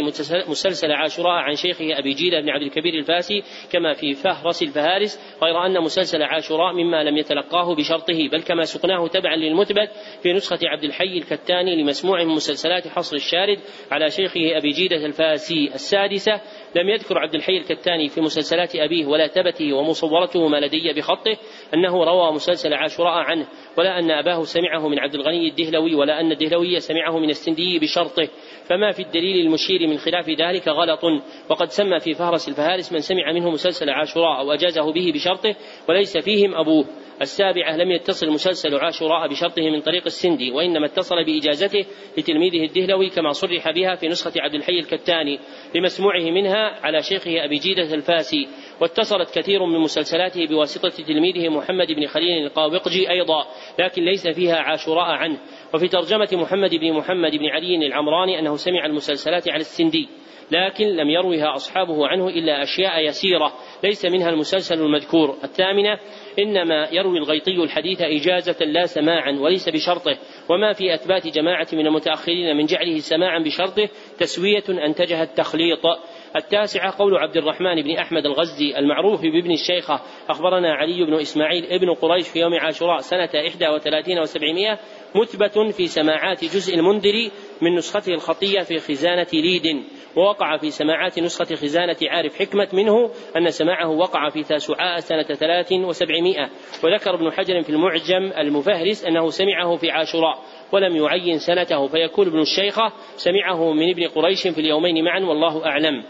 مسلسل 0.48 0.92
عاشوراء 0.92 1.32
عن 1.32 1.54
شيخه 1.54 1.98
أبي 1.98 2.14
جيلة 2.14 2.40
بن 2.40 2.48
عبد 2.48 2.62
الكبير 2.62 2.94
الفاسي 2.94 3.42
كما 3.72 3.92
في 3.92 4.12
فهرس 4.12 4.62
الفهارس 4.62 5.36
غير 5.42 5.66
أن 5.66 5.80
مسلسل 5.80 6.22
عاشوراء 6.22 6.72
مما 6.72 7.04
لم 7.04 7.16
يتلقاه 7.16 7.74
بشرطه 7.74 8.28
بل 8.32 8.42
كما 8.42 8.62
سقناه 8.62 9.06
تبعا 9.06 9.36
للمثبت 9.36 9.90
في 10.22 10.32
نسخة 10.32 10.58
عبد 10.64 10.84
الحي 10.84 11.18
الكتاني 11.18 11.82
لمسموع 11.82 12.24
من 12.24 12.30
مسلسلات 12.30 12.88
حصر 12.88 13.16
الشارد 13.16 13.58
على 13.90 14.10
شيخه 14.10 14.58
أبي 14.58 14.68
جيدة 14.68 15.06
الفاسي. 15.06 15.70
السادسة 15.74 16.40
لم 16.76 16.88
يذكر 16.88 17.18
عبد 17.18 17.34
الحي 17.34 17.56
الكتاني 17.56 18.08
في 18.08 18.20
مسلسلات 18.20 18.76
أبيه 18.76 19.06
ولا 19.06 19.26
تبته 19.26 19.72
ومصورته 19.72 20.48
ما 20.48 20.56
لدي 20.56 20.92
بخطه 20.92 21.36
أنه 21.74 22.04
روى 22.04 22.32
مسلسل 22.32 22.74
عاشوراء 22.74 23.12
عنه 23.12 23.46
ولا 23.78 23.98
أن 23.98 24.10
أباه 24.10 24.42
سمعه 24.42 24.88
من 24.88 24.98
عبد 24.98 25.14
الغني 25.14 25.48
الدهلوي 25.48 25.94
ولا 25.94 26.20
أن 26.20 26.32
الدهلوي 26.32 26.80
سمعه 26.80 27.18
من 27.18 27.30
السندي 27.30 27.78
بشرطه. 27.78 28.28
فما 28.68 28.90
في 28.90 29.02
الدليل 29.02 29.46
المشير 29.46 29.88
من 29.88 29.96
خلاف 29.96 30.28
ذلك 30.28 30.68
غلط 30.68 31.00
وقد 31.50 31.68
سمى 31.68 32.00
في 32.00 32.14
فهرس 32.14 32.48
الفهارس 32.48 32.92
من 32.92 32.98
سمع 32.98 33.32
منه 33.32 33.50
مسلسل 33.50 33.90
عاشوراء 33.90 34.40
أو 34.40 34.52
أجازه 34.52 34.92
به 34.92 35.12
بشرطه 35.14 35.54
وليس 35.88 36.18
فيهم 36.18 36.54
أبوه. 36.54 37.01
السابعة 37.22 37.76
لم 37.76 37.90
يتصل 37.90 38.30
مسلسل 38.30 38.76
عاشوراء 38.76 39.28
بشرطه 39.28 39.70
من 39.70 39.80
طريق 39.80 40.02
السندي 40.06 40.50
وإنما 40.50 40.86
اتصل 40.86 41.24
بإجازته 41.24 41.86
لتلميذه 42.18 42.64
الدهلوي 42.64 43.10
كما 43.10 43.32
صرح 43.32 43.70
بها 43.70 43.94
في 43.94 44.08
نسخة 44.08 44.32
عبد 44.36 44.54
الحي 44.54 44.78
الكتاني 44.78 45.38
لمسموعه 45.74 46.30
منها 46.30 46.86
على 46.86 47.02
شيخه 47.02 47.44
أبي 47.44 47.58
جيدة 47.58 47.94
الفاسي. 47.94 48.48
واتصلت 48.80 49.38
كثير 49.38 49.66
من 49.66 49.78
مسلسلاته 49.78 50.46
بواسطة 50.46 51.04
تلميذه 51.04 51.48
محمد 51.48 51.86
بن 51.86 52.06
خليل 52.06 52.46
القاوقجي 52.46 53.10
أيضا 53.10 53.46
لكن 53.78 54.02
ليس 54.04 54.28
فيها 54.28 54.56
عاشوراء 54.56 55.10
عنه. 55.10 55.38
وفي 55.74 55.88
ترجمة 55.88 56.28
محمد 56.32 56.70
بن 56.70 56.92
محمد 56.92 57.30
بن 57.30 57.46
علي 57.46 57.86
العمراني 57.86 58.38
أنه 58.38 58.56
سمع 58.56 58.86
المسلسلات 58.86 59.48
على 59.48 59.60
السندي. 59.60 60.08
لكن 60.52 60.86
لم 60.86 61.10
يروها 61.10 61.54
أصحابه 61.54 62.06
عنه 62.06 62.28
إلا 62.28 62.62
أشياء 62.62 63.04
يسيرة 63.04 63.52
ليس 63.84 64.04
منها 64.04 64.30
المسلسل 64.30 64.80
المذكور. 64.80 65.36
الثامنة 65.44 65.98
إنما 66.38 66.88
يروي 66.92 67.18
الغيطي 67.18 67.62
الحديث 67.62 68.02
إجازة 68.02 68.64
لا 68.64 68.86
سماعا 68.86 69.32
وليس 69.40 69.68
بشرطه 69.68 70.18
وما 70.48 70.72
في 70.72 70.94
أثبات 70.94 71.26
جماعة 71.26 71.66
من 71.72 71.86
المتأخرين 71.86 72.56
من 72.56 72.66
جعله 72.66 72.98
سماعا 72.98 73.38
بشرطه 73.38 73.88
تسوية 74.18 74.64
أنتجها 74.86 75.22
التخليط. 75.22 75.80
التاسعة 76.36 76.98
قول 76.98 77.16
عبد 77.16 77.36
الرحمن 77.36 77.82
بن 77.82 77.90
أحمد 77.90 78.26
الغزي 78.26 78.78
المعروف 78.78 79.22
بابن 79.22 79.50
الشيخة 79.50 80.00
أخبرنا 80.28 80.74
علي 80.74 81.04
بن 81.04 81.14
إسماعيل 81.14 81.64
ابن 81.64 81.94
قريش 81.94 82.28
في 82.28 82.40
يوم 82.40 82.54
عاشوراء 82.54 82.98
سنة 82.98 83.30
إحدى 83.48 83.68
وثلاثين 83.68 84.18
وسبعمائة 84.18 84.78
مثبت 85.14 85.58
في 85.58 85.86
سماعات 85.86 86.44
جزء 86.44 86.74
المنذر 86.74 87.30
من 87.62 87.74
نسخته 87.74 88.14
الخطية 88.14 88.60
في 88.60 88.78
خزانة 88.78 89.26
ليد. 89.32 89.84
ووقع 90.16 90.56
في 90.56 90.70
سماعات 90.70 91.18
نسخة 91.18 91.54
خزانة 91.54 91.96
عارف 92.08 92.38
حكمة 92.38 92.68
منه 92.72 93.10
أن 93.36 93.50
سماعه 93.50 93.88
وقع 93.88 94.28
في 94.28 94.42
تاسعاء 94.42 95.00
سنة 95.00 95.22
ثلاث 95.22 95.72
وسبعمائة. 95.72 96.50
وذكر 96.84 97.14
ابن 97.14 97.32
حجر 97.32 97.62
في 97.62 97.70
المعجم 97.70 98.32
المفهرس 98.38 99.04
أنه 99.04 99.30
سمعه 99.30 99.76
في 99.76 99.90
عاشوراء 99.90 100.38
ولم 100.72 100.96
يعين 100.96 101.38
سنته 101.38 101.86
فيكون 101.86 102.26
ابن 102.26 102.40
الشيخة 102.40 102.92
سمعه 103.16 103.72
من 103.72 103.90
ابن 103.90 104.08
قريش 104.08 104.42
في 104.42 104.60
اليومين 104.60 105.04
معا 105.04 105.20
والله 105.20 105.66
أعلم. 105.66 106.04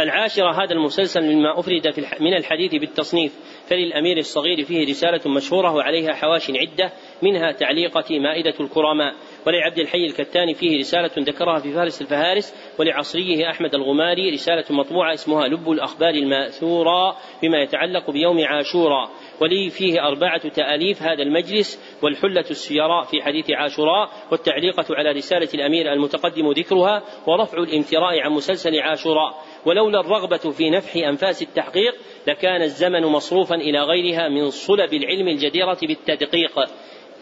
العاشرة 0.00 0.64
هذا 0.64 0.72
المسلسل 0.72 1.34
مما 1.34 1.58
أفرد 1.58 1.90
في 1.90 2.00
من 2.20 2.34
الحديث 2.34 2.74
بالتصنيف. 2.74 3.32
فللأمير 3.68 4.18
الصغير 4.18 4.64
فيه 4.64 4.88
رسالة 4.88 5.20
مشهورة 5.36 5.74
وعليها 5.74 6.12
حواش 6.12 6.50
عدة 6.50 6.92
منها 7.22 7.52
تعليقة 7.52 8.18
مائدة 8.18 8.54
الكرماء. 8.60 9.14
ولعبد 9.46 9.78
الحي 9.78 10.04
الكتاني 10.04 10.54
فيه 10.54 10.78
رسالة 10.78 11.10
ذكرها 11.18 11.58
في 11.58 11.72
فارس 11.72 12.02
الفهارس 12.02 12.74
ولعصريه 12.78 13.50
أحمد 13.50 13.74
الغماري 13.74 14.30
رسالة 14.30 14.64
مطبوعة 14.70 15.14
اسمها 15.14 15.48
لب 15.48 15.70
الأخبار 15.70 16.10
المأثورة 16.10 17.16
بما 17.42 17.62
يتعلق 17.62 18.10
بيوم 18.10 18.44
عاشوراء. 18.44 19.10
ولي 19.40 19.70
فيه 19.70 20.06
أربعة 20.06 20.48
تأليف 20.48 21.02
هذا 21.02 21.22
المجلس 21.22 21.98
والحلة 22.02 22.44
السيراء 22.50 23.04
في 23.04 23.22
حديث 23.22 23.50
عاشوراء 23.50 24.10
والتعليقة 24.32 24.84
على 24.90 25.12
رسالة 25.12 25.48
الأمير 25.54 25.92
المتقدم 25.92 26.52
ذكرها 26.52 27.02
ورفع 27.26 27.58
الامتراء 27.58 28.20
عن 28.20 28.32
مسلسل 28.32 28.80
عاشوراء. 28.80 29.34
ولولا 29.66 30.00
الرغبة 30.00 30.36
في 30.50 30.70
نفح 30.70 30.96
أنفاس 30.96 31.42
التحقيق 31.42 31.94
لكان 32.26 32.62
الزمن 32.62 33.02
مصروفا 33.02 33.54
إلى 33.54 33.80
غيرها 33.80 34.28
من 34.28 34.50
صلب 34.50 34.94
العلم 34.94 35.28
الجديرة 35.28 35.78
بالتدقيق. 35.82 36.60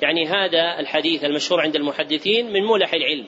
يعني 0.02 0.26
هذا 0.26 0.80
الحديث 0.80 1.24
المشهور 1.24 1.60
عند 1.60 1.76
المحدثين 1.76 2.52
من 2.52 2.64
مولح 2.64 2.94
العلم 2.94 3.26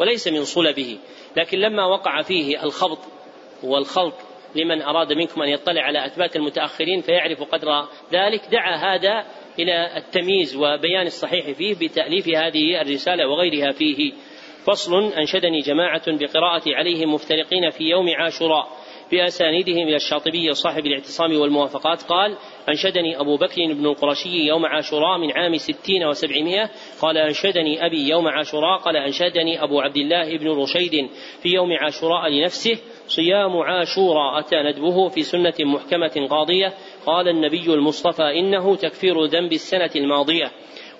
وليس 0.00 0.28
من 0.28 0.44
صلبه 0.44 0.98
لكن 1.36 1.58
لما 1.58 1.86
وقع 1.86 2.22
فيه 2.22 2.62
الخبط 2.62 2.98
والخلط 3.62 4.14
لمن 4.54 4.82
أراد 4.82 5.12
منكم 5.12 5.42
أن 5.42 5.48
يطلع 5.48 5.82
على 5.82 6.06
أثبات 6.06 6.36
المتأخرين 6.36 7.00
فيعرف 7.00 7.42
قدر 7.42 7.88
ذلك 8.12 8.40
دعا 8.52 8.76
هذا 8.76 9.26
إلى 9.58 9.96
التمييز 9.96 10.56
وبيان 10.56 11.06
الصحيح 11.06 11.50
فيه 11.50 11.74
بتأليف 11.74 12.28
هذه 12.28 12.80
الرسالة 12.80 13.28
وغيرها 13.28 13.72
فيه. 13.72 14.12
فصل 14.66 15.12
أنشدني 15.12 15.60
جماعة 15.60 16.02
بقراءة 16.06 16.62
عليهم 16.66 17.14
مفترقين 17.14 17.70
في 17.70 17.84
يوم 17.84 18.06
عاشوراء. 18.18 18.68
بأسانيدهم 19.12 19.88
إلى 19.88 19.96
الشاطبي 19.96 20.52
صاحب 20.52 20.86
الاعتصام 20.86 21.40
والموافقات 21.40 22.02
قال 22.02 22.36
أنشدني 22.68 23.20
أبو 23.20 23.36
بكر 23.36 23.72
بن 23.72 23.86
القرشي 23.86 24.46
يوم 24.46 24.66
عاشوراء 24.66 25.18
من 25.18 25.32
عام 25.32 25.56
ستين 25.56 26.04
وسبعمائة. 26.04 26.70
قال 27.02 27.18
أنشدني 27.18 27.86
أبي 27.86 28.08
يوم 28.08 28.28
عاشوراء. 28.28 28.78
قال 28.78 28.96
أنشدني 28.96 29.62
أبو 29.62 29.80
عبد 29.80 29.96
الله 29.96 30.38
بن 30.38 30.48
رشيد 30.48 31.10
في 31.42 31.48
يوم 31.48 31.72
عاشوراء 31.72 32.28
لنفسه. 32.28 32.78
صيام 33.06 33.56
عاشوراء 33.56 34.38
أتى 34.38 34.56
ندبه 34.56 35.08
في 35.08 35.22
سنة 35.22 35.54
محكمة 35.60 36.28
قاضية. 36.30 36.72
قال 37.06 37.28
النبي 37.28 37.74
المصطفى 37.74 38.22
إنه 38.22 38.76
تكفير 38.76 39.24
ذنب 39.24 39.52
السنة 39.52 39.90
الماضية. 39.96 40.50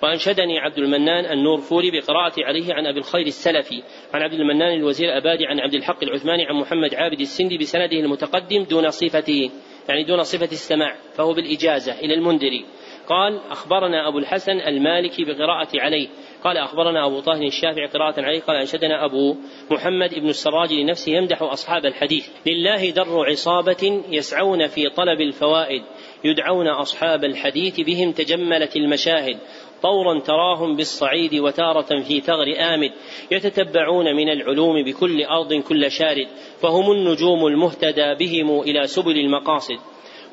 وأنشدني 0.03 0.59
عبد 0.59 0.77
المنان 0.77 1.25
النورفوري 1.25 1.91
بقراءة 1.91 2.33
عليه 2.37 2.73
عن 2.73 2.85
أبي 2.87 2.99
الخير 2.99 3.25
السلفي 3.25 3.83
عن 4.13 4.21
عبد 4.21 4.33
المنان 4.33 4.79
الوزير 4.79 5.17
أبادي 5.17 5.45
عن 5.45 5.59
عبد 5.59 5.73
الحق 5.73 6.03
العثماني 6.03 6.45
عن 6.45 6.55
محمد 6.55 6.95
عابد 6.95 7.19
السندي 7.19 7.57
بسنده 7.57 7.99
المتقدم 7.99 8.63
دون 8.63 8.89
صفته 8.89 9.49
يعني 9.89 10.03
دون 10.03 10.23
صفة 10.23 10.51
السماع 10.51 10.95
فهو 11.13 11.33
بالإجازة 11.33 11.99
إلى 11.99 12.13
المنذري 12.13 12.65
قال 13.07 13.39
أخبرنا 13.51 14.07
أبو 14.07 14.17
الحسن 14.17 14.59
المالكي 14.59 15.25
بقراءة 15.25 15.67
عليه. 15.75 16.07
قال 16.43 16.57
أخبرنا 16.57 17.05
أبو 17.05 17.19
طاهر 17.19 17.43
الشافعي 17.43 17.87
قراءة 17.87 18.21
عليه. 18.21 18.41
قال 18.41 18.57
أنشدنا 18.57 19.05
أبو 19.05 19.35
محمد 19.71 20.13
بن 20.13 20.29
السراج 20.29 20.73
لنفسه 20.73 21.11
يمدح 21.11 21.41
أصحاب 21.41 21.85
الحديث. 21.85 22.29
لله 22.45 22.89
در 22.89 23.25
عصابة 23.25 24.03
يسعون 24.09 24.67
في 24.67 24.89
طلب 24.89 25.21
الفوائد 25.21 25.83
يدعون 26.23 26.67
أصحاب 26.67 27.23
الحديث 27.23 27.79
بهم 27.79 28.11
تجملت 28.11 28.75
المشاهد. 28.75 29.37
طورا 29.85 30.19
تراهم 30.19 30.75
بالصعيد 30.75 31.35
وتارة 31.35 32.01
في 32.01 32.21
ثغر 32.21 32.73
آمد 32.73 32.91
يتتبعون 33.31 34.15
من 34.15 34.29
العلوم 34.29 34.83
بكل 34.83 35.23
أرض 35.23 35.53
كل 35.53 35.91
شارد 35.91 36.27
فهم 36.61 36.91
النجوم 36.91 37.47
المهتدى 37.47 38.15
بهم 38.19 38.61
إلى 38.61 38.87
سبل 38.87 39.17
المقاصد. 39.17 39.77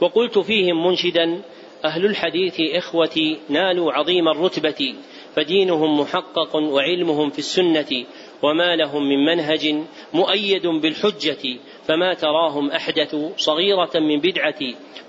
وقلت 0.01 0.39
فيهم 0.39 0.87
منشدا 0.87 1.43
أهل 1.85 2.07
الحديث 2.07 2.55
إخوتي 2.61 3.39
نالوا 3.49 3.93
عظيم 3.93 4.29
الرتبة 4.29 4.95
فدينهم 5.37 6.01
محقق 6.01 6.57
وعلمهم 6.57 7.31
في 7.31 7.39
السنة 7.39 8.05
وما 8.43 8.77
لهم 8.77 9.09
من 9.09 9.25
منهج 9.25 9.75
مؤيد 10.15 10.67
بالحجة 10.67 11.59
فما 11.89 12.15
تراهم 12.15 12.71
أحدثوا 12.71 13.31
صغيرة 13.37 13.91
من 13.95 14.21
بدعة 14.21 14.59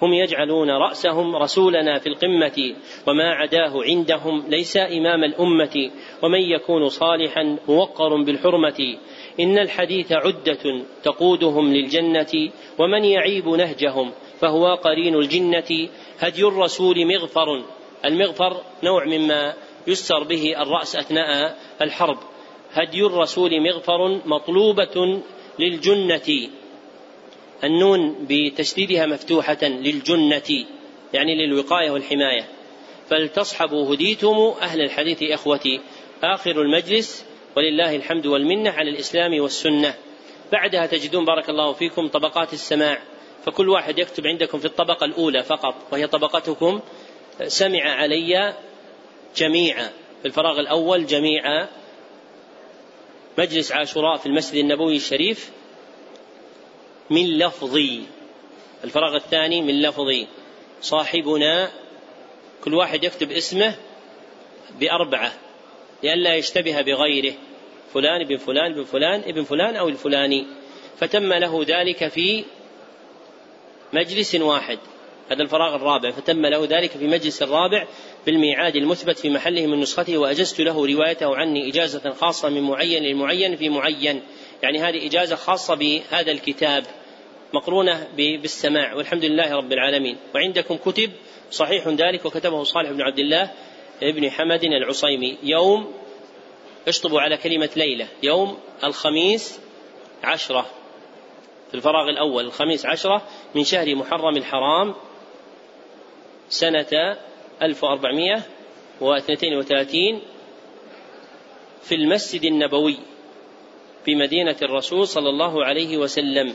هم 0.01 0.13
يجعلون 0.13 0.69
رأسهم 0.69 1.35
رسولنا 1.35 1.99
في 1.99 2.07
القمة 2.07 2.75
وما 3.07 3.33
عداه 3.33 3.83
عندهم 3.83 4.43
ليس 4.47 4.77
إمام 4.77 5.23
الأمة 5.23 5.91
ومن 6.23 6.41
يكون 6.41 6.89
صالحا 6.89 7.57
موقر 7.67 8.23
بالحرمة. 8.23 8.97
إن 9.39 9.57
الحديث 9.57 10.11
عدة 10.11 10.85
تقودهم 11.03 11.73
للجنة 11.73 12.51
ومن 12.79 13.05
يعيب 13.05 13.47
نهجهم 13.47 14.11
فهو 14.39 14.75
قرين 14.75 15.15
الجنة. 15.15 15.89
هدي 16.19 16.43
الرسول 16.43 17.05
مغفر 17.05 17.63
المغفر 18.05 18.61
نوع 18.83 19.05
مما 19.05 19.53
يستر 19.87 20.23
به 20.23 20.61
الرأس 20.61 20.95
أثناء 20.95 21.57
الحرب. 21.81 22.17
هدي 22.71 23.01
الرسول 23.05 23.61
مغفر 23.61 24.19
مطلوبة 24.25 25.21
للجنة. 25.59 26.49
النون 27.63 28.27
بتشديدها 28.29 29.05
مفتوحة 29.05 29.57
للجنة 29.63 30.65
يعني 31.13 31.35
للوقاية 31.35 31.91
والحماية. 31.91 32.47
فلتصحبوا 33.09 33.93
هديتم 33.93 34.53
أهل 34.61 34.81
الحديث 34.81 35.23
إخوتي. 35.23 35.79
آخر 36.23 36.61
المجلس 36.61 37.25
ولله 37.57 37.95
الحمد 37.95 38.25
والمنة 38.25 38.69
على 38.69 38.89
الإسلام 38.89 39.39
والسنة. 39.39 39.93
بعدها 40.51 40.85
تجدون 40.85 41.25
بارك 41.25 41.49
الله 41.49 41.73
فيكم 41.73 42.07
طبقات 42.07 42.53
السماع. 42.53 42.99
فكل 43.45 43.69
واحد 43.69 43.99
يكتب 43.99 44.27
عندكم 44.27 44.59
في 44.59 44.65
الطبقة 44.65 45.05
الأولى 45.05 45.43
فقط 45.43 45.75
وهي 45.91 46.07
طبقتكم. 46.07 46.79
سمع 47.47 47.81
علي 47.81 48.53
جميعا. 49.35 49.89
في 50.21 50.25
الفراغ 50.25 50.59
الأول 50.59 51.05
جميعا. 51.05 51.67
مجلس 53.37 53.71
عاشوراء 53.71 54.17
في 54.17 54.25
المسجد 54.25 54.55
النبوي 54.55 54.95
الشريف. 54.95 55.51
من 57.09 57.37
لفظي 57.37 58.01
الفراغ 58.83 59.15
الثاني 59.15 59.61
من 59.61 59.81
لفظي 59.81 60.27
صاحبنا 60.81 61.71
كل 62.63 62.73
واحد 62.73 63.03
يكتب 63.03 63.31
اسمه 63.31 63.75
بأربعة. 64.79 65.33
لئلا 66.03 66.35
يشتبه 66.35 66.81
بغيره. 66.81 67.33
فلان 67.93 68.21
ابن 68.21 68.37
فلان 68.37 68.71
ابن 68.71 68.83
فلان 68.83 69.21
ابن 69.25 69.43
فلان 69.43 69.75
أو 69.75 69.89
الفلاني. 69.89 70.45
فتم 70.97 71.33
له 71.33 71.65
ذلك 71.67 72.07
في 72.07 72.43
مجلس 73.93 74.35
واحد. 74.35 74.79
هذا 75.29 75.41
الفراغ 75.41 75.75
الرابع. 75.75 76.11
فتم 76.11 76.45
له 76.45 76.65
ذلك 76.65 76.91
في 76.91 77.07
مجلس 77.07 77.43
الرابع 77.43 77.87
بالميعاد 78.25 78.75
المثبت 78.75 79.19
في 79.19 79.29
محله 79.29 79.67
من 79.67 79.79
نسخته 79.79 80.17
وأجزت 80.17 80.61
له 80.61 80.85
روايته 80.85 81.35
عني 81.35 81.69
إجازة 81.69 82.13
خاصة 82.13 82.49
من 82.49 82.61
معين 82.61 83.03
للمعين 83.03 83.55
في 83.55 83.69
معين. 83.69 84.21
يعني 84.63 84.79
هذه 84.79 85.07
إجازة 85.07 85.35
خاصة 85.35 85.75
بهذا 85.75 86.31
الكتاب 86.31 86.83
مقرونة 87.53 88.07
بالسماع 88.17 88.93
والحمد 88.93 89.25
لله 89.25 89.55
رب 89.55 89.73
العالمين. 89.73 90.17
وعندكم 90.35 90.77
كتب 90.77 91.11
صحيح 91.51 91.87
ذلك 91.87 92.25
وكتبه 92.25 92.63
صالح 92.63 92.91
بن 92.91 93.01
عبد 93.01 93.19
الله 93.19 93.51
ابن 94.03 94.29
حمد 94.29 94.63
العصيمي. 94.63 95.37
يوم 95.43 95.93
اشطبوا 96.87 97.21
على 97.21 97.37
كلمة 97.37 97.69
ليلة 97.75 98.07
يوم 98.23 98.57
الخميس 98.83 99.59
عشرة 100.23 100.65
في 101.69 101.75
الفراغ 101.77 102.09
الأول 102.09 102.45
الخميس 102.45 102.85
عشرة 102.85 103.21
من 103.55 103.63
شهر 103.63 103.95
محرم 103.95 104.37
الحرام 104.37 104.95
سنة 106.49 107.17
1432 107.61 110.21
في 111.83 111.95
المسجد 111.95 112.43
النبوي. 112.43 112.97
في 114.05 114.15
مدينة 114.15 114.55
الرسول 114.61 115.07
صلى 115.07 115.29
الله 115.29 115.65
عليه 115.65 115.97
وسلم 115.97 116.53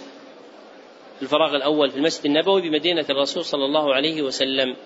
الفراغ 1.22 1.56
الأول 1.56 1.90
في 1.90 1.96
المسجد 1.96 2.26
النبوي 2.26 2.60
بمدينة 2.60 3.04
الرسول 3.10 3.44
صلى 3.44 3.64
الله 3.64 3.94
عليه 3.94 4.22
وسلم. 4.22 4.76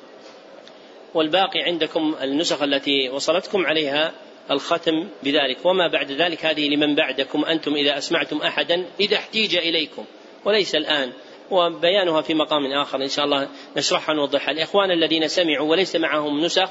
والباقي 1.15 1.61
عندكم 1.61 2.15
النسخ 2.23 2.63
التي 2.63 3.09
وصلتكم 3.09 3.67
عليها 3.67 4.13
الختم 4.51 5.09
بذلك. 5.23 5.67
وما 5.67 5.89
بعد 5.89 6.13
ذلك 6.13 6.47
هذه 6.47 6.69
لمن 6.69 6.95
بعدكم 6.95 7.45
أنتم 7.45 7.75
إذا 7.75 7.99
أسمعتم 7.99 8.37
أحدا 8.37 8.87
إذا 9.01 9.17
احتيج 9.17 9.57
إليكم. 9.57 10.05
وليس 10.45 10.75
الآن. 10.75 11.13
وبيانها 11.51 12.21
في 12.21 12.35
مقام 12.35 12.73
آخر 12.73 13.03
إن 13.03 13.09
شاء 13.09 13.25
الله 13.25 13.49
نشرحها 13.77 14.15
ونوضحها. 14.15 14.51
الإخوان 14.51 14.91
الذين 14.91 15.29
سمعوا 15.29 15.71
وليس 15.71 15.97
معهم 15.97 16.41
نسخ 16.41 16.71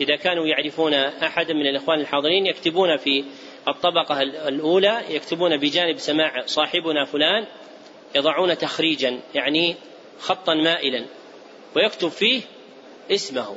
إذا 0.00 0.16
كانوا 0.16 0.46
يعرفون 0.46 0.94
أحدا 0.94 1.54
من 1.54 1.66
الإخوان 1.66 2.00
الحاضرين 2.00 2.46
يكتبون 2.46 2.96
في 2.96 3.24
الطبقة 3.70 4.22
الأولى 4.22 5.02
يكتبون 5.08 5.56
بجانب 5.56 5.98
سماع 5.98 6.46
صاحبنا 6.46 7.04
فلان 7.04 7.46
يضعون 8.14 8.58
تخريجا 8.58 9.20
يعني 9.34 9.76
خطا 10.20 10.54
مائلا 10.54 11.04
ويكتب 11.76 12.08
فيه 12.08 12.42
اسمه. 13.10 13.56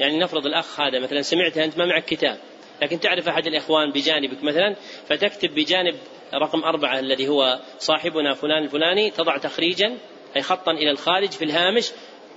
يعني 0.00 0.18
نفرض 0.18 0.46
الأخ 0.46 0.80
هذا 0.80 0.98
مثلا 0.98 1.22
سمعت 1.22 1.58
أنت 1.58 1.78
ما 1.78 1.86
معك 1.86 2.04
كتاب 2.04 2.38
لكن 2.82 3.00
تعرف 3.00 3.28
أحد 3.28 3.46
الإخوان 3.46 3.90
بجانبك 3.90 4.42
مثلا 4.44 4.76
فتكتب 5.08 5.54
بجانب 5.54 5.94
رقم 6.34 6.64
أربعة 6.64 6.98
الذي 6.98 7.28
هو 7.28 7.60
صاحبنا 7.78 8.34
فلان 8.34 8.64
الفلاني 8.64 9.10
تضع 9.10 9.36
تخريجا 9.36 9.98
أي 10.36 10.42
خطا 10.42 10.72
إلى 10.72 10.90
الخارج 10.90 11.30
في 11.30 11.44
الهامش 11.44 11.90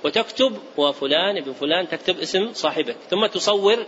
وتكتب 0.03 0.57
وفلان 0.77 1.37
ابن 1.37 1.53
فلان 1.53 1.87
تكتب 1.87 2.19
اسم 2.19 2.53
صاحبك. 2.53 2.95
ثم 3.09 3.25
تصور 3.25 3.85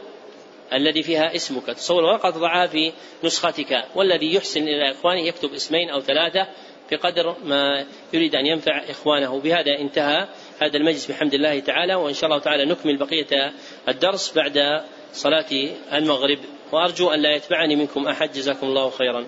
الذي 0.73 1.03
فيها 1.03 1.35
اسمك. 1.35 1.65
تصور 1.65 2.03
ورقة 2.03 2.29
تضعها 2.29 2.67
في 2.67 2.93
نسختك 3.23 3.85
والذي 3.95 4.33
يحسن 4.33 4.61
إلى 4.61 4.91
إخوانه 4.91 5.21
يكتب 5.21 5.53
اسمين 5.53 5.89
أو 5.89 6.01
ثلاثة 6.01 6.47
بقدر 6.91 7.35
ما 7.43 7.85
يريد 8.13 8.35
أن 8.35 8.45
ينفع 8.45 8.81
إخوانه. 8.89 9.39
بهذا 9.39 9.79
انتهى 9.79 10.27
هذا 10.59 10.77
المجلس 10.77 11.11
بحمد 11.11 11.33
الله 11.33 11.59
تعالى 11.59 11.95
وإن 11.95 12.13
شاء 12.13 12.29
الله 12.29 12.39
تعالى 12.39 12.65
نكمل 12.65 12.97
بقية 12.97 13.53
الدرس 13.87 14.33
بعد 14.33 14.83
صلاة 15.13 15.69
المغرب. 15.93 16.39
وأرجو 16.71 17.09
أن 17.09 17.21
لا 17.21 17.35
يتبعني 17.35 17.75
منكم 17.75 18.07
أحد. 18.07 18.31
جزاكم 18.31 18.67
الله 18.67 18.89
خيرا. 18.89 19.27